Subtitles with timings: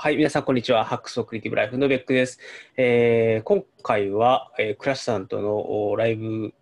[0.00, 0.84] はい、皆さん、こんにちは。
[0.84, 2.38] ハックスオクリティブライフのベックです。
[2.76, 6.52] えー今回は、えークラッシュさんとのライブ、違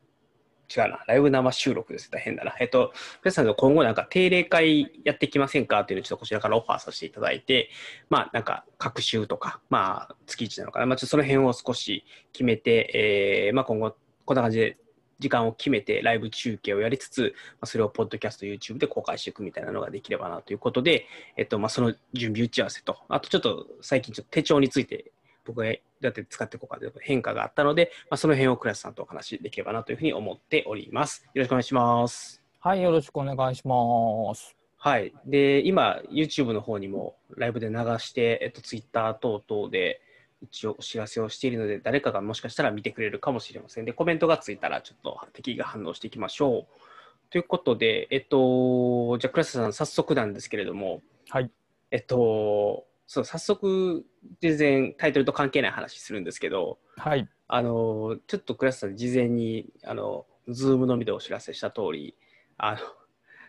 [0.76, 2.10] うな、ライブ生収録です。
[2.10, 2.54] 大変だな。
[2.58, 7.68] えっと、クラッシュさんと今後なんか定例会やっていきませんかっていうのをちょっとこちらからオファーさせていただいて、
[8.08, 10.86] まあ、なんか、各週とか、まあ、月1なのかな。
[10.86, 14.78] まあ、ちょっとその辺を少し決めて、えーまあ、今後、こんな感じで
[15.18, 21.06] 時間を決めてライブ中継をやりつつ、まあ、それをポッドキャスト、YouTube で公開していくみたいなのができればなということで、
[21.36, 25.12] えっとまあ、その準備打ち合わせと、あとちょっと最近ちょっと手帳について
[25.44, 31.24] 僕がどうやって使っていこうかという変化があったので、まあ、その辺をクラスさんとお話しできればなというふうに思っております。
[31.32, 32.42] よろしくお願いします。
[32.60, 34.56] はい、よろしくお願いします。
[34.76, 35.14] はい。
[35.24, 40.00] で、今、YouTube の方にもライブで流して、えっと、Twitter 等々で
[40.42, 43.84] 一応お知らせをしているので、誰かがもしかしたら見てくれるかもしれません。
[43.84, 47.30] で、コメントがついたら、ちょっと敵が反応していきましょう。
[47.30, 51.50] ということで、えっと、じゃあ、クラスさん、早速なんですけれども、はい。
[51.90, 54.04] えっと、そう、早速、
[54.40, 57.28] 全然タイトルと関係ない話するんですけど、はい。
[57.48, 62.16] あの、ちょっとクラスさん、事前に、あの、ズームのみでお知らせした通り、
[62.58, 62.78] あの、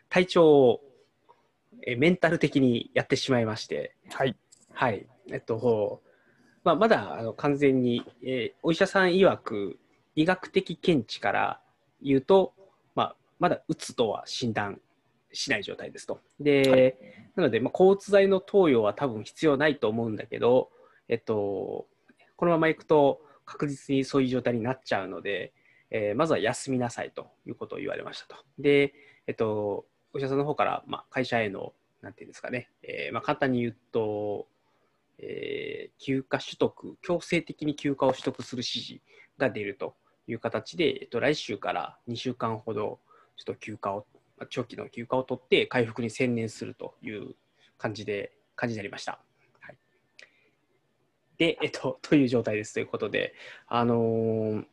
[0.10, 0.82] 体調を
[1.86, 4.36] えメンタル的にやってしまいまして、はい。
[4.74, 5.08] はい。
[5.32, 6.02] えっと、
[6.68, 9.80] まあ、まだあの完全に、えーお医者さん曰く、
[10.16, 11.62] 医学的見地から
[12.02, 12.54] 言うと、
[12.94, 14.82] まあ、まだうつとは診断
[15.32, 16.20] しない状態ですと。
[16.42, 20.70] で、なので、まあ、抗うつ剤の投与は多分必要ないと思うんだけど、
[21.08, 21.88] えっと、
[22.36, 25.54] このままいくと確実にそういう状態になっちゃうので、
[25.90, 28.36] えーまずは休みなさいということを言われましたと。
[28.60, 28.94] で、
[29.26, 34.50] えっと、お医者さんの方から、まあ、会社への、なんていうんですかね、えーまあ、簡単に言うと、
[35.20, 39.02] えー休暇取得、強制的に休暇を取得する指示
[39.38, 39.96] が出ると
[40.28, 43.00] いう形で、えっと、来週から2週間ほど、
[43.36, 44.06] ちょっと休暇を、
[44.50, 47.36] 長期の休暇を取って回復に専念するという
[47.78, 49.20] 感じで、感じになりました。
[49.60, 49.78] はい、
[51.38, 53.34] で、えっと、 という状態ですということで、
[53.68, 54.66] あのー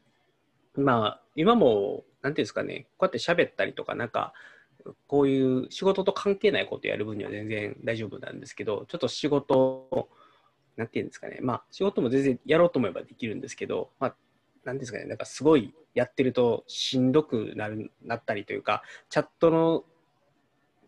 [0.77, 4.35] まあ、今も、なんていうんですかね、こうやって喋ったりとか、なんか、
[5.07, 10.11] こういう仕事と関係ないことやる分には全然大丈夫なんですけど、ちょっと仕事、
[10.77, 14.15] なんていうんですかね、まあ、仕事も全然やろうと思えばできるんですけど、まあ、
[14.65, 19.85] なんですかね、なんかすごいやってるとしんどくなるなったりというか、チャットの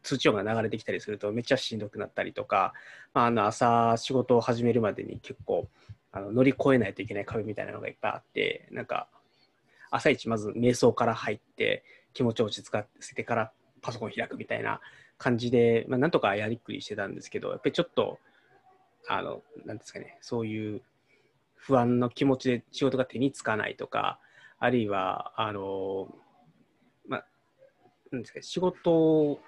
[0.02, 2.72] 通知音が流れてきたりするとめっちゃしんどくなったりとか、
[3.12, 5.69] まあ、あの朝仕事を始めるまでに結構
[6.12, 9.08] あの乗り越えないといけない壁みたいなのがいっぱいあって、なんか
[9.91, 14.80] 朝一まず瞑想から入って気持ちを落ち着かせてからパソコン開くみたいな
[15.18, 18.18] 感じで、まあ、なんとかやりっくりしてたんですけど、やっぱりちょっと、
[19.09, 20.83] あの、なんですかね、そういう
[21.55, 24.21] 不安の気持ちで仕事が手につかないとか、
[24.59, 26.09] あるいは、あの、
[27.06, 27.27] まあ、
[28.11, 29.41] なんですか、仕事を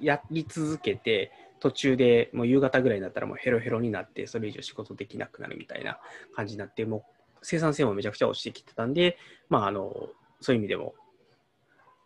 [0.00, 5.98] やり続けて、途中でもう夕方ぐらいになったらもうヘロヘロになって、それ以上仕事できなくなるみたいな
[6.34, 7.02] 感じになって、もう
[7.42, 10.10] 生産性もめちゃくちゃ落ちてきてたんで、まあ、あの、
[10.40, 10.94] そういう意味でも、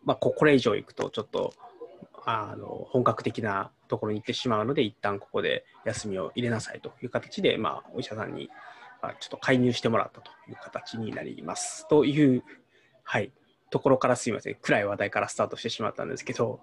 [0.03, 1.53] まあ、これ以上行くと、ちょっと、
[2.25, 8.49] あの、本格的なところに行ってしまうので、一旦ここで休みを入れなさいという形で、まあ、お医者さんに、
[9.03, 11.87] まあ、ちょっと介入してもらったという形になります。
[11.87, 12.43] という、
[13.03, 13.31] はい、
[13.69, 16.59] ところからすいません、暗い話題からスタートしてしまったんですけど、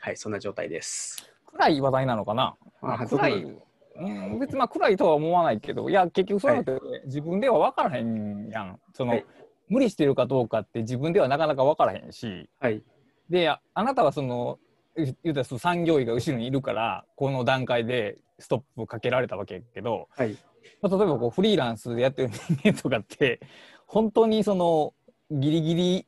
[0.00, 1.32] はい、そんな状態です。
[1.46, 2.56] 暗い話題なのかな。
[2.82, 3.44] あどう暗い。
[3.44, 3.52] な
[3.98, 8.80] うん、別にまあ暗いとは思わないけど、いや、結局そういうのって自分では分からへんやん。
[8.92, 9.24] その、はい
[9.68, 12.82] 無理してるかどうかって自分ではなかなか分からへんし、はい、
[13.28, 14.58] で、ああなたはその、
[14.96, 20.36] 言言うたらその産業医が後ろにいるから、この段階でストップかけられたわけやけど、はい、
[20.82, 23.40] まあ、例えばこうフリーランスでやってる人間とかって
[23.86, 24.94] 本当にその
[25.30, 26.06] ギリギリ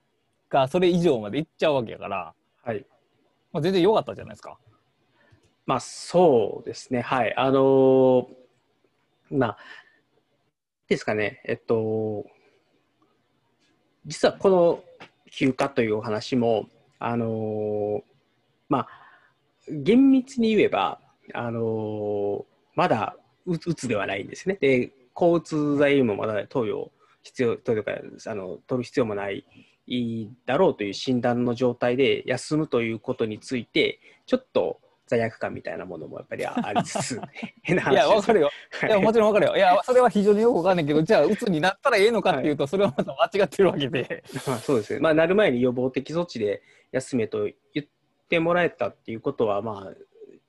[0.48, 2.84] かそれ以上までいっちゃうわけやから、はい。
[3.52, 4.58] まあ、全然良かったじゃないですか。
[5.66, 7.34] まあ、そうですね、はい。
[7.36, 8.26] あのー
[9.30, 9.58] まあ、
[10.88, 12.24] ですかね、えっと、
[14.06, 14.82] 実はこの
[15.30, 16.66] 休暇というお話も、
[16.98, 18.02] あのー
[18.68, 18.88] まあ、
[19.68, 21.00] 厳密に言えば、
[21.34, 24.56] あのーまだううつではないんですね。
[24.60, 26.92] で、抗うつ剤もまだ投与
[27.24, 27.90] 必要、というか、
[28.26, 29.44] あの、取る必要もない
[30.46, 37.20] だろうという診断の状態で休むということについて、ちょっと罪悪感みたいなものもやっぱりあありつつ、
[37.62, 38.50] 変ない話や、わかるよ。
[38.70, 39.56] はいいや、もちろんわかるよ。
[39.56, 44.22] いや、それは非常によくわかんないけど、じゃあ、うつになったらええのかっていうと、それはまた間違ってるわけで。
[44.46, 47.86] まあ、そうですね、まあ、なる前に予防的措置で休めと言っ
[48.28, 49.94] てもらえたっていうことは、まあ、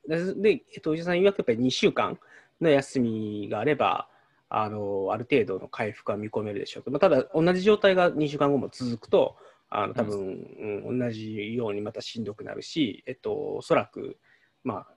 [0.08, 2.20] で、えっと、お医者さん曰くやっぱり2週間
[2.62, 4.10] の休みがあれば、
[4.52, 9.38] あのある程度の回復は見込めるでしょうと、まあ、ただ、同じ状態が2週間後も続くと、
[9.70, 14.18] あの多分、うん同じようにまたしんどくなるし、えっと、おそらく、
[14.64, 14.88] まあ、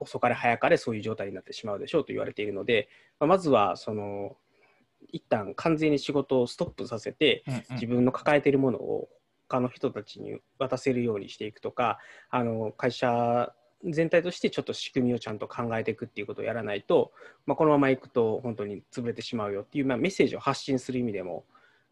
[0.00, 2.88] 遅かれ早かれそういう状態になってしまうでしょうと言われているので、
[3.18, 4.36] まあ、まずはその
[5.10, 9.08] 一旦完全に仕事をストップさせて自分の抱えているものを
[9.48, 11.98] 他の人たちに渡せるようにしていくとか
[12.30, 13.52] あの会社
[13.84, 17.12] 全体としてちょっと仕組みをちゃんと考えていくっていうことをやらないと、
[17.46, 21.44] まあ、このままいくと本当に潰れてしまうよっていう、まあ、メッセージを発信する意味でも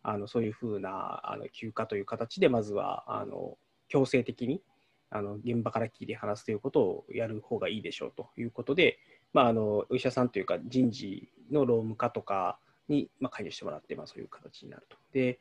[0.03, 3.57] あのそういうふうなあの休暇という形でまずはあの
[3.89, 4.63] 強制的に
[5.11, 8.99] あの現場から切り離すということをやる方がいいでしょうということで、
[9.35, 12.59] まあ、あのお医者さんというか人事の労務課とか
[12.89, 14.97] に、まあ、介入してもらって、まあ、そういう形になると。
[15.13, 15.39] で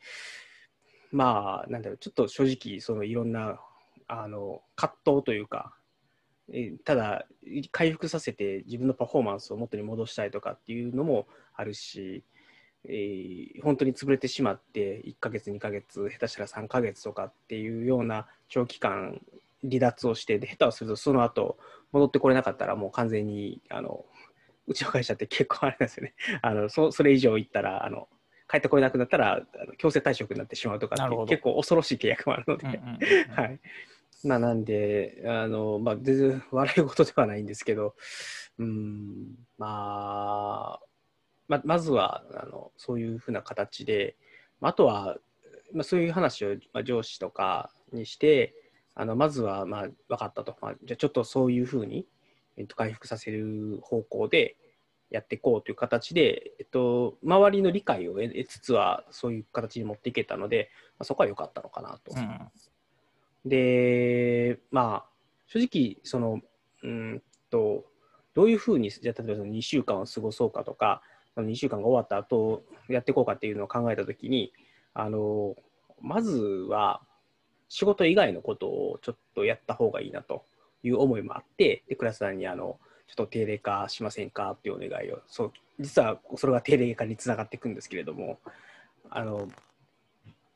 [1.11, 3.59] まあなんだろうちょっと正直そのいろんな
[4.07, 5.73] あの葛藤というか
[6.53, 7.25] えただ
[7.71, 12.23] 回復させて自分のパフォーマンスを元に戻したいとかっていうのもあるし、
[12.85, 19.21] えー本当に潰れてしまって1ヶ月2ヶ月下手したら3ヶ月とかっていうような長期間
[19.61, 21.57] 離脱をしてで下手をするとその後
[21.91, 24.03] 戻ってこれなかったらもう完全にあの
[24.67, 26.13] うちの会社って結構あれなんですよね。
[26.41, 28.07] あのそそれ以上いったらあの
[28.51, 29.41] 帰ってこれなくなったら
[29.77, 33.31] 強制退職になってしまうとかって結構恐ろしい契約もあるので、うんうんうんうん。
[33.31, 33.59] はい。
[34.23, 37.95] まあ、なんで、あの、まあ、全然笑い事ではないんですけど、
[38.59, 40.85] うん、まあ、
[41.47, 44.15] ままずは、あの、そういうふうな形で、
[44.59, 45.17] まああとは、
[45.73, 48.53] まあ、そういう話を、まあ、上司とかにして、
[48.93, 52.05] あのまずは、まあ、分かったと、まあ、じゃあちょっとそういうふうに、
[52.57, 54.57] えっと、回復させる方向で
[55.09, 62.13] やっていこうという形で、と、周りの理解を得得つつは、そういう形に持っていけたので、まあ、そこは良かったのかなと。
[62.15, 62.51] うん
[63.45, 65.09] で、まあ、
[65.47, 66.41] 正直、その、
[66.83, 67.85] うんと、
[68.33, 71.01] どういうふうに、じゃあ、例えばその2週間を過ごそうかとか、
[71.33, 74.53] その2週間が終わった後、やっていこうかっていうのを考えたときに、
[74.93, 75.55] あの、
[76.01, 77.01] まずは、
[77.67, 80.43] 仕事以外のことをちょっとやった方がいいなと
[80.83, 82.79] いう思いもあって、で、クラスさんに、あの、
[83.11, 88.39] ちょっと定例化しませんかっていうお願いを、そう、実はそれが定例化につながっていくんですけれども、
[89.09, 89.49] あの、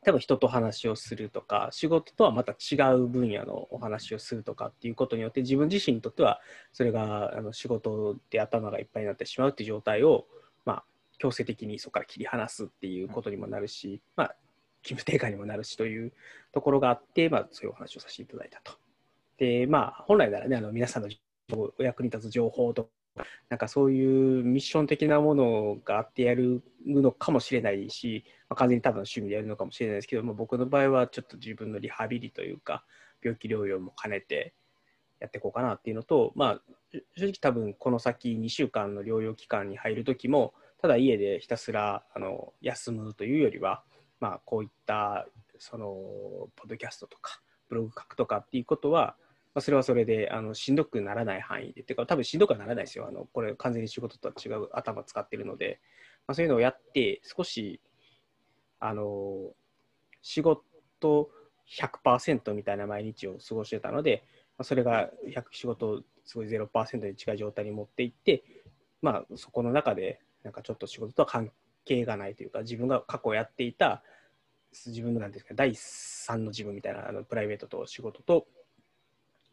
[0.05, 6.39] 多分人と話をするとか仕事とはまた違う分野のお話をするとかっていうことによって自分自身にとっては
[6.73, 10.27] それがあの仕事で頭がいっぱいになってしまうっていう状態を、
[10.63, 10.83] まあ、
[11.17, 14.35] 強制的にそこから切り離すっていうことにもなるし、まあ、
[14.83, 16.13] 勤務低下にもなるしという
[16.53, 18.73] ところがあって、まあ、そういうお話をさせていただいたと。
[19.39, 21.09] でまあ本来ならねあの皆さんの
[21.53, 22.89] お役に立つ情報とか
[23.49, 32.83] なんかそういうミッション的なものがあってやるのかもしれないし、まあ、完全に多分趣味でやるのかもしれないですけど、まあ、僕の場合はちょっと自分のリハビリというか
[33.23, 34.53] 病気療養も兼ねて
[35.19, 36.61] やっていこうかなっていうのと、まあ、
[37.15, 43.83] 正直多分この先2週間の療養期間に入る時もただ家でひたすらあの休むというよりは、
[44.19, 45.25] まあ、こういった
[45.57, 45.85] その
[46.55, 49.15] ポッドキャストとかブログ書くとかっていうことは
[49.55, 53.07] まあ、それはそれであのしんどくならない範囲で、っていうか、多分しんどくはならないですよ。
[53.07, 55.79] あのこれ、完全に仕事とは違う頭使ってるので、
[56.27, 57.79] まあ、そういうのをやって、少し、
[58.81, 59.53] あの、
[60.21, 61.29] 仕事
[61.69, 64.25] 100%みたいな毎日を過ごしてたので、
[64.57, 68.43] まあ、それが100仕事すごい0%に近い状態に持っていって、
[69.01, 71.49] まあ、そこの中で、なんかちょっと仕事とは関
[71.85, 74.03] 係がないというか、自分が過去やっていた、
[74.85, 78.47] 自分のなんていうんですか、第3の自分みたいな、あのプライベートと仕事と、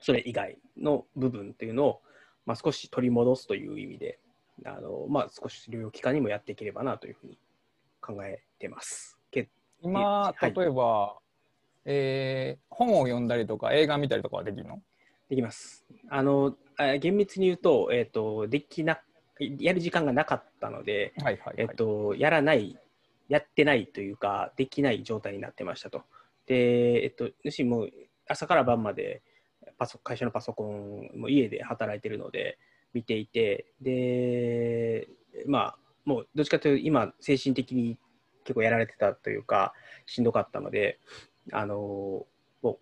[0.02, 2.02] それ以外の部分っていうのを、
[2.44, 4.19] まあ、少し取り戻すという意味で、
[4.66, 7.38] あのまあ、少し療養期間にもやっていければなというふうに
[8.00, 9.17] 考えてます。
[9.31, 9.48] け
[9.81, 11.17] 今、はい例えば、
[11.84, 14.82] えー本を読んだりとか映画見たりとかはできるの？
[15.31, 15.84] できます。
[16.10, 19.00] あのあ厳密に言うと、えっ、と、できな、
[19.38, 21.55] やる時間がなかったので、はいはい、はい。
[21.58, 22.76] えっと、やらない、
[23.29, 26.03] やってないというか、できない状態になってましたと。
[26.46, 27.91] で、えっと、主にもう
[28.29, 29.22] 朝から晩まで
[29.82, 32.56] パソ会社のパソコンも家で働いてるので
[32.94, 35.08] 見ていて、で、
[35.48, 37.98] まあ、もうどっちかというと今、精神的に
[38.44, 39.74] 結構やられてたというか、
[40.06, 41.01] しんどかったので、
[41.51, 41.74] あの、
[42.62, 42.79] も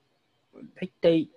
[0.52, 1.30] う、大体、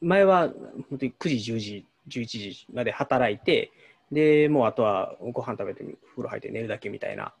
[0.00, 0.48] 前は
[0.88, 3.72] 本当に9時、10時、11時まで働いて、
[4.10, 7.34] で、もうあとはご飯食べて、風呂入って寝るだけみたいな、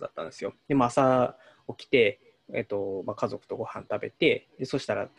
[0.00, 0.54] だったんですよ。
[0.66, 1.36] でも朝
[1.76, 2.20] 起きて、
[2.54, 5.10] えっとまあ、家族とご飯食べてで、そしたら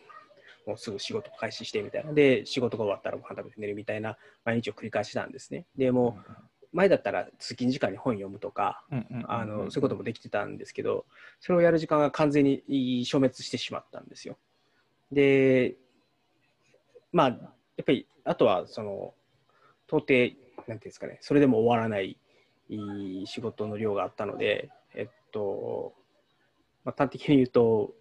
[0.69, 2.13] もうすぐ仕事開始してみたいな。
[2.13, 5.65] で、仕事が終わったらご飯食べて寝るみたいな毎日を繰り返したんですね。
[5.75, 6.31] でもう、
[6.71, 8.85] 前だったら通勤時間に本読むとか、
[9.27, 11.05] あのそういうこともできてたんですけど、
[11.39, 14.37] それをやる時間が完全に消滅してしまったんですよ。
[15.11, 15.75] で、
[17.11, 17.35] まあ、や
[17.81, 19.15] っぱり、あとは、その、
[19.87, 20.35] 到底、
[20.67, 22.19] なんていうんですかね、それでも終わらない
[23.25, 25.95] 仕事の量があったので、えっと、
[26.83, 27.95] まあ、端的に言うと、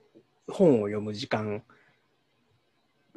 [0.50, 1.62] 本を読む時間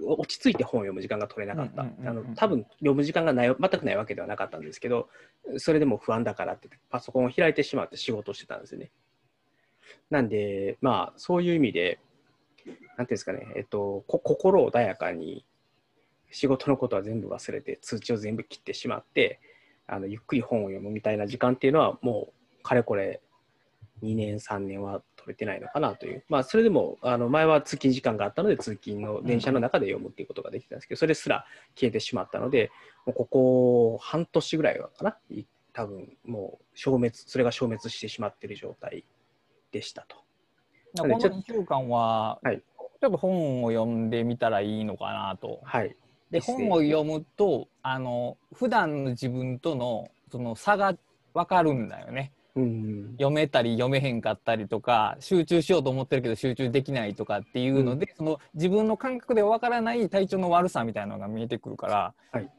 [0.06, 1.84] 落ち着いて本を読む時間が取れなかった。
[1.84, 5.10] あの多分読む時間がない全くないわけではなかったんですけど、
[5.58, 8.92] それでも不安だからってパソコンを開いてしまって仕事をしてたんですよね。
[10.10, 12.00] なんで、まあ、そういう意味で、
[12.66, 15.46] なんていうんですかね、えっと、こ心穏やかに
[16.32, 19.40] 仕事のことは全部忘れて、通知を全部切ってしまって、
[19.88, 23.22] あのゆっくり本を読むみたいな時間っていうのは、もうかれこれ
[24.04, 32.72] 2年、3年は取れてないのかなという、まあ、それでもあの前は通勤時間があったので、通勤の電車の中で読むっていうことができたんですけど、それすら消えてしまったので、
[33.06, 39.06] もうここ半年ぐらいはかな、い多分もう消滅、それが消滅してしまっている状態
[39.72, 40.18] でしたと。
[40.98, 42.62] この2週間は、はい
[43.02, 45.60] ちょっと本を読んでみたらいいのかなと。
[45.64, 45.96] はい。
[46.30, 50.94] で本を読むとあの普段の自分とのその差が
[51.34, 52.32] 分かるんだよね。
[52.56, 53.12] うん。
[53.14, 62.50] 読めたり読めへんかったりとか集中しようと思ってるけど集中できないとかっていうので、その自分の感覚では分からない体調の悪さみたいなのが見えてくるから、はい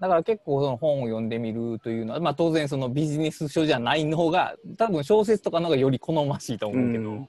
[0.00, 7.28] だから結構その本を読んでみるというのは、まあ、当然そのビジネス書じゃないの方が多分小説とかの方がより好ましいと思うけど、うん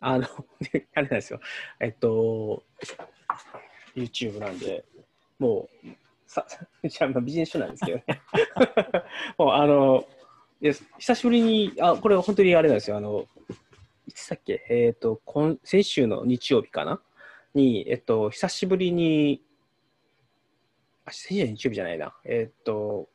[0.00, 0.26] あの、
[0.72, 1.40] で あれなんですよ。
[1.78, 2.62] えっと、
[3.94, 4.84] YouTube なんで、
[5.38, 5.88] もう、
[6.26, 6.46] さ、
[6.84, 8.22] じゃあビジネス書なんですけどね。
[9.38, 10.04] もう、あの、
[10.62, 12.96] いや久しぶりに、あ、これ本当にあれなんですよ。
[12.98, 13.26] あの、
[14.06, 17.00] いつだっけ、えっ、と今、先週の日曜日かな？
[17.54, 19.42] に、えっと、久しぶりに、
[21.06, 22.14] あ、先週の日曜日じゃないな。
[22.24, 23.08] えっと、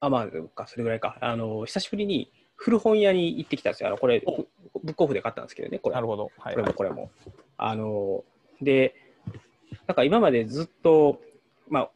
[0.00, 1.16] あ、まあ、か、それぐらいか。
[1.20, 3.88] あの、久しぶりに古本屋に行ってきたんですよ。
[3.88, 4.48] あの、これ、おブ
[4.82, 5.94] ブックオフで買ったんですけどね、これ。
[5.94, 7.10] なるほど、はいこれもこれも。
[7.56, 8.24] あの、
[8.60, 8.94] で、
[9.86, 11.20] なんか今までずっと、
[11.68, 11.90] まあ、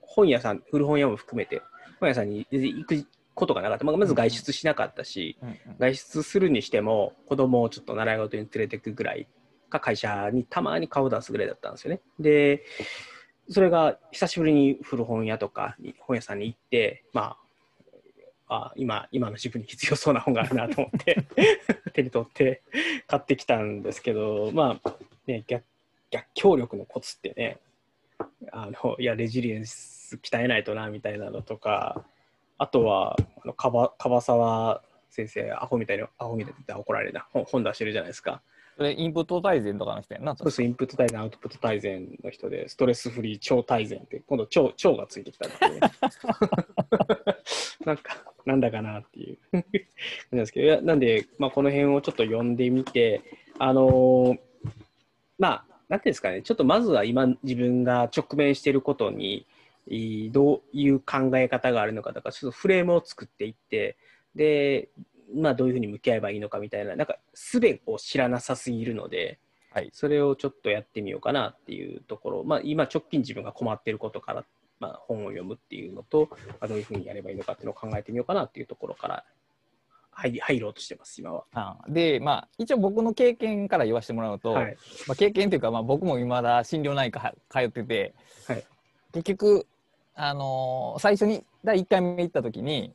[0.00, 1.60] 本屋さん、古本屋も含めて、
[2.00, 3.84] 本屋さんに行くことがなかった。
[3.84, 9.28] まあまず外出しなかったし、うんうん外出するにしても、子供をちょっと習い事に連れていくぐらい
[9.68, 12.00] か、会社にたまに顔出すぐらいだったんですよね。
[12.18, 12.64] で、
[13.48, 17.36] それが久しぶりに古本屋とかに本屋さんに行って、ま
[18.48, 21.24] あ、あ今、今の自分に必要そうな本があるなと思って、
[21.92, 22.62] 手に取って
[23.06, 25.64] 買ってきたんですけど、まあ、ね、逆
[26.10, 27.58] 逆境力のコツってね、
[28.52, 32.04] あのいや、レジリエンス鍛えないとなみたいなのとか、
[32.58, 38.42] あとは、あのかば樺沢先生、アホみたいに、アホみたいに怒られるな、本本出してるじゃないですか。
[38.76, 40.36] それインプット大全とかの人やんな。
[40.36, 45.80] そうです、インプット大全、アウトプット大全の人で、ストレスフリー超大全って、今度超、超がついてきたっていうね。
[47.86, 49.62] なんか、なんだかなっていうなん
[50.32, 53.22] ですけど、なんで、まあ、この辺をちょっと読んでみて、
[53.58, 54.38] あのー
[55.38, 59.46] まあ、なんていうんですかね、ちょっとまずは今、自分が直面していることに、
[60.32, 63.96] どういう考え方があるのかとか、ちょっとフレームを作っていって、
[64.34, 64.88] で、
[65.34, 69.38] まあ、どういうふうに向き合えばいいのかみたいな、なんか、すべを知らなさすぎるので、
[69.70, 74.42] はいそれをちょっとやってみようかなっていうところ、まあ、今直近自分が困っていることから、
[74.80, 79.24] まあ、本を読むっていうのと、まあ、どういうふうにやればいいのかっていうのを考えてみようかなっていうところから
[80.12, 81.44] 入り入ろうとしてます、今は。
[81.52, 84.76] あでまあ一応僕の経験から言わせてもらうと、はい。
[85.06, 88.14] まあ、経験というか、まあ、僕も今だ心療内科通ってて、
[88.46, 88.64] はい
[89.12, 89.66] 結局、
[90.16, 92.92] あのー最初に第1回目行った時に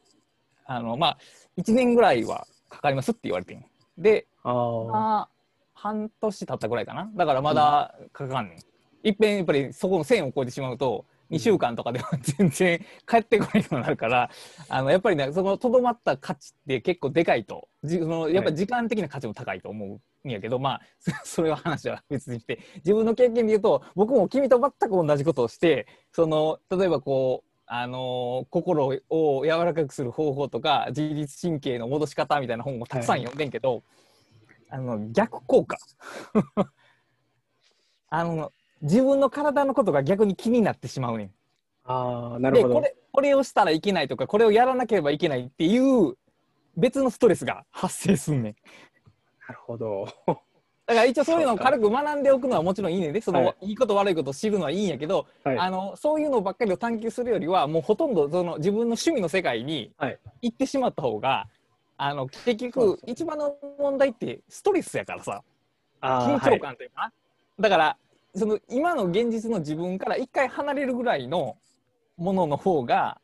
[0.65, 1.17] あのまあ
[1.57, 3.63] 1年ぐらいはかかりますって言われてん。
[3.97, 5.27] で、あ
[5.73, 7.09] 半年経ったぐらいかな。
[7.15, 14.29] だからまだかかんねん、いっぺんやっぱりそこの線を越えてしまうと2週間とかでは全然帰ってこないようになるから
[14.69, 17.67] あのやっぱりねそのとどまった価値って結構でかいと。
[17.83, 21.11] じそのやっぱり時間的な価値も高いと思うんやけど、まあそ
[21.41, 33.83] それは話は別にして自分の経験で言うと僕も君と全く同じことをしてその例えばこうあの心を柔らかくする方法とか自律神経の戻し方みたいな本をたくさん読んでんけど、
[34.69, 35.77] あの逆効果
[38.09, 38.51] あの
[38.81, 41.31] 自分の体のことが逆に気になってしまうねん。
[41.85, 42.73] ああ、なるほど。
[42.73, 46.17] でこれこれをしたらいけないとかこれをやらなければいけないっていう
[46.75, 48.55] 別のストレスが発生すんねん。
[49.51, 50.07] なるほど。
[50.87, 53.09] だから一応そういうのを軽く学んでおくのはもちろんいいね。
[53.09, 53.73] んでその、、はい。
[53.73, 55.57] いこと悪いことを知るのはいいんやけど、はい。
[55.57, 60.19] あのそういうのばっかりを探求するよりはもうほとんどその自分の趣味の世界にはい。
[60.41, 61.47] 行ってしまった方が、
[61.97, 65.43] あの結局一番の問題ってストレスやからさ。
[66.01, 67.13] 緊張感というかな、
[67.59, 67.97] だから
[68.33, 71.57] その今の現実の自分から一回離れるぐらいの
[72.17, 73.21] ものの方が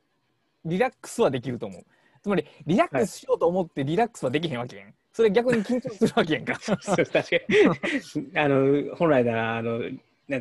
[0.64, 1.86] リラックスはできると思う。
[2.22, 6.60] つまりリラックスしようと思ってリラックスはできへんわけやんそれ逆に緊張するわけやんか。
[6.62, 8.38] そう確かに。
[8.38, 9.90] あの、本来なら、あの、なん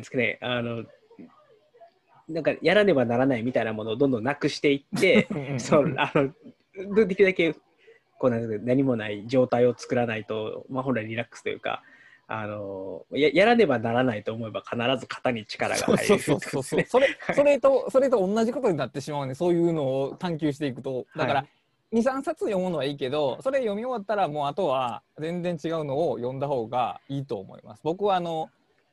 [0.01, 0.85] ですかね、あの、
[2.29, 6.31] なんかやらねばならないみたいなものをどんどんなくしていって、 そうあの
[7.07, 7.53] できるだけ
[8.19, 11.81] こうなん何もない状態を作らないと、まあ、本来リラックスというか
[12.27, 16.83] あのややらねばならないと思えば必ず肩に力が入るそうそうそうそう。
[16.83, 19.33] それそれとそれと同じことになってしまうね。
[19.33, 21.07] そういうのを探求していくと。
[21.15, 21.56] だから、はい
[21.93, 27.81] 23冊読むのはいいけどそれ読み終わったらもうあとは全然違うのを読んだ方がいいと思います。
[27.83, 28.49] 僕はあの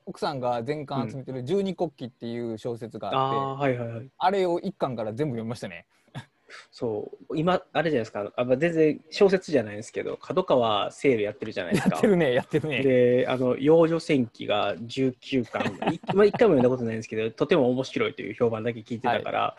[0.07, 4.11] 奥さんが全巻集めてる「十二国旗」っていう小説があって、ああはいはいはい。
[4.19, 5.87] あれを一巻から全部読みましたね。
[6.71, 7.39] そう。
[7.39, 8.31] 今あれじゃないですか。
[8.37, 11.97] あまあ全然小説じゃないですけど角川セールやってるじゃないですか。
[11.97, 12.83] やってるねやってるね。
[12.83, 15.67] であの幼女戦記が19巻。
[15.93, 19.57] い まあ、1回も読んだことないんですけどとても面白いという評判だけ聞いてたから、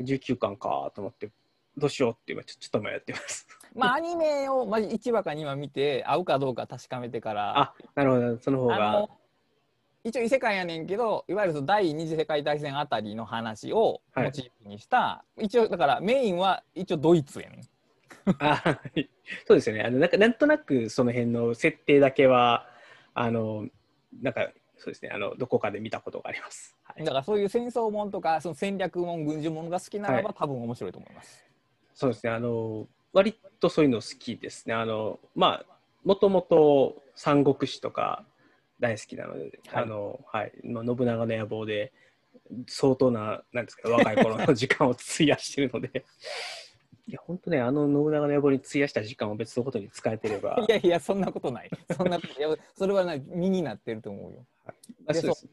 [0.00, 1.30] 19巻かと思って
[1.76, 3.46] どうしようって今ちょちょっと迷ってます。
[3.74, 7.58] まあアニメをまじ1話か2話見て合うかどうか確かめてから。
[7.58, 8.38] あなるほど。
[8.38, 9.08] その方が。
[10.04, 14.26] 一応異世界やねんけどいわゆる第二次世界大戦あたりの話をはい。
[14.26, 17.60] モチーフにした、一応だからメインは一応ドイツやねん。
[18.38, 19.08] あはい。
[19.46, 19.82] そうですよね。
[19.82, 22.66] あのなんかなんとなくその辺の設定だけは
[23.14, 23.66] あの
[24.22, 25.10] なんかそうですね。
[25.10, 27.04] あのどこかで見たことがあります、はい。
[27.04, 31.44] だからそういう戦争もんとかその戦略もん軍事もんが好きならば、は多分面白いと思います。
[31.94, 34.74] そうですね、あの、割とそういうの好きですね。
[34.74, 35.66] あの、まあ、
[36.04, 38.24] もともと三国志とか
[38.80, 39.84] 大好きなので、はい。
[39.84, 41.92] あの、はい、まあ信長の野望で、
[42.66, 46.04] 相当な、なんですか、若い頃の時間を費やしてるので、
[47.06, 50.56] いや、本当ね、あの信長の野望に費やした時間を別のことに使えてれば。
[50.68, 51.70] い、やいやそんなことない。
[51.96, 52.20] そんない。
[52.38, 54.46] や それはね身になってると思うよ。
[55.06, 55.48] あそうです。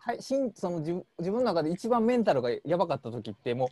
[0.00, 3.68] はい、しんその自分自分の中で一番メンタルがやばかった時ってもう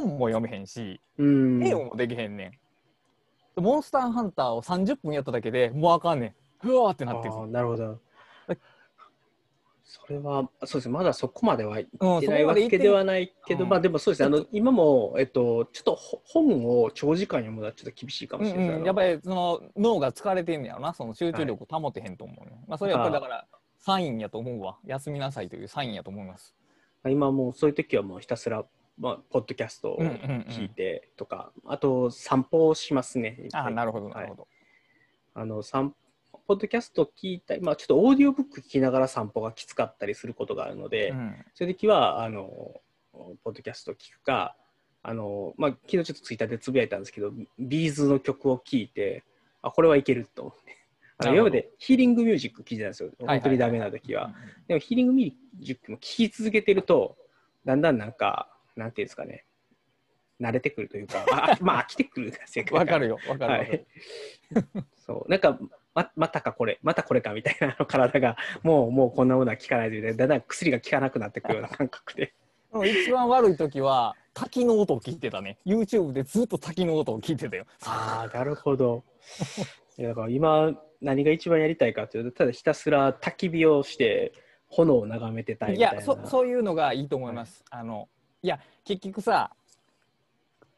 [0.00, 1.60] 本も読めへんしうん。
[1.60, 2.60] ゲームもできへんね
[3.56, 3.60] ん。
[3.60, 6.68] モンスターハンターを30分やっただけでもうあかんねん。
[6.68, 8.00] うわーってなってるなるほど。
[8.48, 8.58] え。
[9.84, 13.70] それは、そうですね、まだそこまでは行うんってないわけではないけど、うん。
[13.70, 18.76] まあでもそうですね、あの今も、えっと、ちょっとほ本を長時間読むのはちょっと厳しいかもうんしれない。
[18.78, 20.94] うん、やっぱりその脳が疲れてんねやろな。
[20.94, 23.46] その集中力を保てへんと思うね、まあそれやっぱりだから
[23.78, 24.78] サインやと思うわ。
[24.86, 26.54] 休みなさいというサインやと思います。
[27.06, 28.64] 今もうそういう時はもうひたすら、
[28.98, 30.46] まあ、ポッドキャストをうんうんうん。
[30.48, 33.48] 聞いてとか、あと散歩をしますね。
[33.52, 34.14] ああなるほどはい。
[34.14, 34.48] なるほど、
[35.34, 35.94] あの散
[36.46, 41.34] ポッドキャスト聞いたり、まあ、ちょっとオーディオブック聞きながら散歩がきつかったりすることがあるので、うん。
[41.54, 42.80] そういう時はあの
[43.12, 44.56] ポッドキャスト聞くか
[45.02, 49.24] あの、まあ、昨日ちょっとツイッターでつぶやいたんですけどビーズの曲を聴いて
[49.62, 50.76] あこれはいけると思って。
[51.16, 53.08] あの今までヒーリングミュージック聞いてたんですよ。
[53.08, 53.38] はいはいはい。
[53.38, 54.34] 本当にダメな時は。
[54.66, 57.16] でもヒーリングミュージックも聴き続けてると
[57.64, 59.44] だんだんなんかなんていうんですかね。
[60.40, 61.24] 慣れてくるというか。
[61.30, 62.64] あまあ飽きてくるんですよ。
[62.72, 63.18] わかるよ。
[63.28, 63.86] わかるはい、
[64.96, 65.30] そう。
[65.30, 65.58] なんか
[65.94, 66.78] ままたかこれ。
[66.82, 72.32] またこれかみたいな体がもうもうこんなものは効かないというだんだん薬が効かなくなってくるような感覚で。
[72.38, 72.44] うん
[72.82, 75.58] 一番悪い時は滝の音を聞いてたね。
[75.64, 77.66] YouTube でずっと滝の音を聞いてたよ。
[77.86, 79.04] ああなるほど。
[79.96, 84.32] いやだから今何が一番やりたいかというとただひたすら焚き火をして
[84.66, 85.96] 炎を眺めてたいみいたいな。
[85.98, 88.08] やそそういうのがいいと思います、あの
[88.44, 89.50] いや結局さ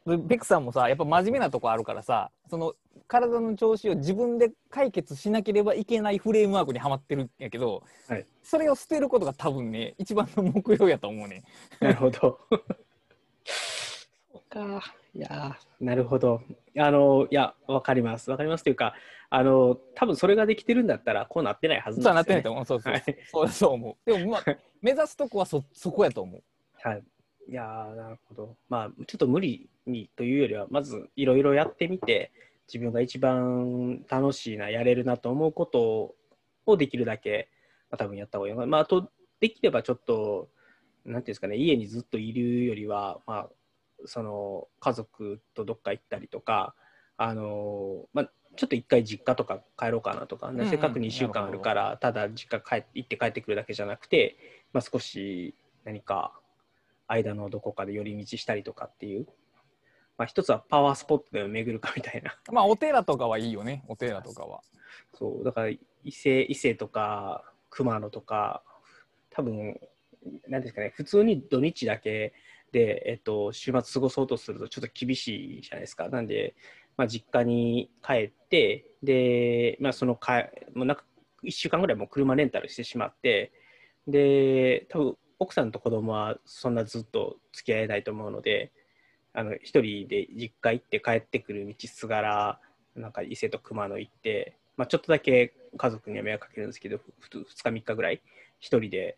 [0.05, 2.73] ベクさんもさやっぱ真面目なとこあるからさその
[3.07, 8.25] 体の調子を自分で解決しなければいけないフレームワークにはまってるんやけど、はい。
[8.41, 11.43] それを捨てることが多分ね一番の目標やと思うね。
[11.81, 12.39] なるほど。
[13.45, 14.93] そうか。
[15.13, 15.57] いや。
[15.81, 16.41] ーなるほど。
[16.77, 18.31] あのいやわかります。
[18.31, 18.93] わかりますというか
[19.29, 22.75] あの多分それができてるんだったらこうなってないはずそうはなですよ、ね、なんってないと思う。
[22.75, 23.03] そうそう、はい。
[23.29, 24.11] そうそう思う。
[24.11, 24.43] でもまあ
[24.81, 26.43] 目指すとこはそそこやと思う。
[26.81, 27.03] はい。
[27.49, 28.55] いやーなるほど。
[28.69, 32.31] まあ、ちょっと無理にというよりは、まずいろいろやってみて、
[32.67, 36.15] 自分が一番楽しいな、やれるなと思うこと
[36.65, 37.49] をできるだけ、
[37.89, 38.71] まあ、多分やった方がいいのかな。
[38.71, 40.49] まあ、あと、できればちょっと、
[41.05, 43.49] なんていうんですかね、家にずっといるよりは、まあ、
[44.05, 46.75] その、家族とどっか行ったりとか、
[47.15, 54.35] あの、まあ、ちょっと一回実家とか帰ろうかなとか、ねうんうんせっかく2週間あるから、ただ実家帰って行って帰ってくるだけじゃなくて、
[54.73, 55.55] まあ、少し
[55.85, 56.33] 何か
[57.07, 59.27] 間のどこかで寄り道したりとかっていう、
[60.17, 62.37] まあ、一つはパワースポットで巡るかみたいな。
[62.51, 63.83] まあお寺とかはいいよね。
[63.87, 64.61] お寺とかは。
[65.13, 65.43] そう。
[65.43, 65.79] だから伊
[66.11, 68.63] 勢伊勢とか熊野とか
[69.29, 69.79] 多分
[70.47, 70.93] 何ですかね。
[70.95, 72.33] 普通に土日だけ
[72.71, 76.09] で、えっと、週末過ごそうとするとちょっと厳しいじゃないですか。
[76.09, 76.55] なんで、
[76.97, 81.03] まあ、実家に帰ってで、まあ、そのかもうなんか
[81.43, 83.51] 1週間ぐらいもう車レンタルしてしまって
[84.07, 88.71] で多分奥さんと子供はそんなずっと付き合えないと思うので
[89.33, 92.59] あの一人で実家行って帰ってくる道すがら
[92.95, 98.21] なんか伊勢と熊野行って、まあ、ちょっとだけ家族には迷惑かけるんですけどふ2日3日ぐらい
[98.59, 99.17] 一人で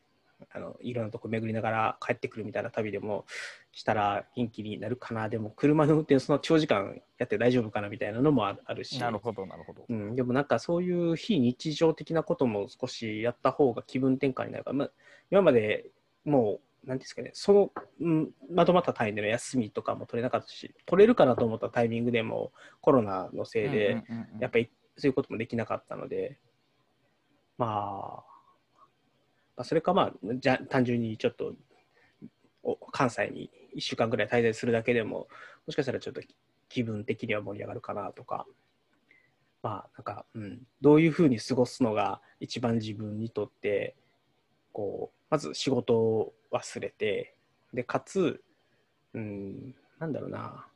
[0.51, 3.25] あのいろんなとこ巡りながら帰ってくるみたいな旅でも
[3.71, 5.27] したら元気になるかな。
[5.27, 8.99] でも車の運転その長時間やって大丈夫かなみたいなのもああるし。
[8.99, 9.85] なるほどなるほど。
[9.89, 14.91] うん、でもなんかそういう非日常的なことも少しやった方が気分転換になるから、まあ、
[15.29, 15.91] 今まで
[16.29, 24.03] もう、なんですかね、その、うん、まとまった単位での休みとかも取れなかったし、取れるかなと思ったタイミングでもコロナのせいで、
[24.39, 26.39] やっぱりそういうこともできなかったので、
[27.57, 28.29] まあ、
[29.57, 31.53] まあ、それかまあ、じゃ単純にちょっと
[32.63, 35.27] お関西に1週間ぐらい滞在するだけでも、
[35.67, 36.21] もしかしたらちょっと
[36.69, 38.45] 気分的には盛り上がるかなとか、
[39.61, 43.95] まあ、なんか、うん、どういうふうに過ごすのが一番自分にとって、
[44.71, 47.35] こう、まず仕事を忘れて、
[47.73, 48.41] で、かつ、
[49.13, 50.67] うん、なんだろうな、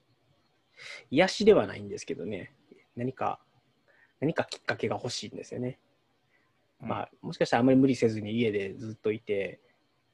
[1.11, 2.53] 癒しではないんですけどね、
[2.95, 3.39] 何か、
[4.19, 5.79] 何かきっかけが欲しいんですよね。
[6.81, 9.59] うんまあ、もしかしたらあんまり無理せずに家でずっといて、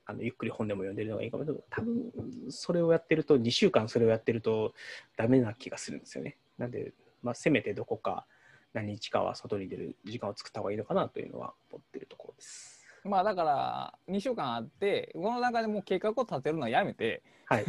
[0.06, 1.46] あのゆっくり本でも読んでるのがいいかも。
[1.46, 2.12] でも多分
[2.50, 4.74] それをやってると、2週間それをやってると
[5.18, 6.38] ダメな気がするんですよね。
[6.58, 8.26] なんで、まあ、せめてどこか
[8.74, 12.79] 何日かは外に出る時間を作った方がいいのかなというのは思ってるところです。
[13.10, 17.66] まあだから2週間あってこの中でもう計画を立てるのはやめてはい。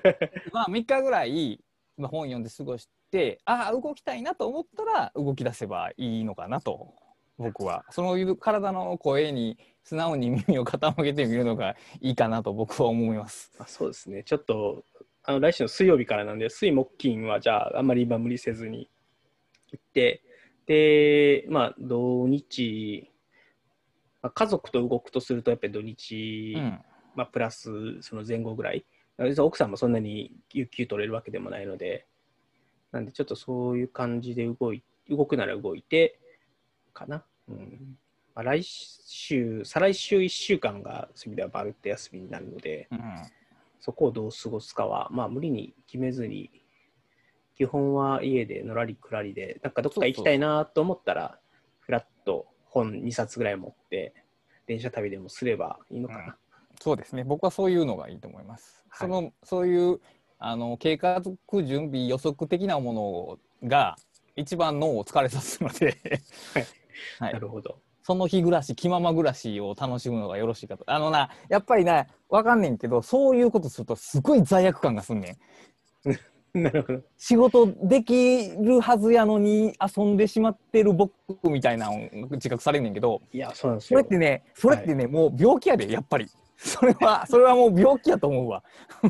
[0.52, 1.62] まあ3日ぐらい
[1.96, 6.94] まあ本読んで過ごしてああ動きたいなと思ったら動き出せばいいのかなと
[7.38, 13.52] 僕はそういう体の声に素直に耳を傾けてみるのがいいかなと僕は思います。
[13.58, 14.22] あそうですね。
[14.22, 14.84] ちょっと、
[15.22, 18.90] あの来週の水曜日からなんで、水木金はじゃあ、あんまり今無理せずに
[19.72, 20.22] 行って、
[20.66, 23.10] で、まあ、土日、
[24.22, 26.80] まあ、家族と動くとすると、やっぱり土日、うん
[27.14, 28.84] まあ、プラスその前後ぐらい。
[29.40, 32.06] 奥さんもそんなに有給取れるわけでもないので、
[32.92, 36.20] なんでちょっとそういう感じで動い動くなら動いて、
[36.94, 37.24] かな。
[37.48, 37.98] うん
[38.34, 42.98] まあ、来週、再来週1週間がそういう意味ではバルって休みになるので、うん
[43.80, 46.50] そこをどう過ごすかは、まあ無理に決めずに、
[47.56, 51.38] 基本は家でのらりくらりで、なんかどっか行きたいなと思ったら、
[51.80, 54.14] ふらっと本2冊ぐらい持って、
[54.66, 56.36] 電車旅でもすればいいのかな。
[56.80, 57.24] そうですね。
[57.24, 58.84] 僕はそういうのがいいと思います。
[58.88, 59.08] はい。
[59.08, 60.00] そのそういう
[60.38, 61.20] あの計画
[61.64, 63.96] 準備予測的なものが
[64.36, 65.96] 一番脳を疲れさすので、
[67.18, 67.32] はい。
[67.32, 67.80] なるほど。
[68.02, 70.84] その日暮らし気まま暮らしを楽しむのがよろしいかと。
[70.86, 75.38] あのなやっぱりなわかんねんけどそういうことするとすごい罪悪感がすんね
[76.06, 76.08] ん
[76.54, 77.00] なるほど。
[77.16, 81.12] 仕事できるはずやのに遊んでしまってる僕
[81.44, 81.98] みたいなのを
[82.32, 84.00] 自覚されんねんけどいや、そうなんですよ。
[84.00, 88.62] それってねそれってね、もう病気やでやっぱりそれは それはもう病気やと思うわ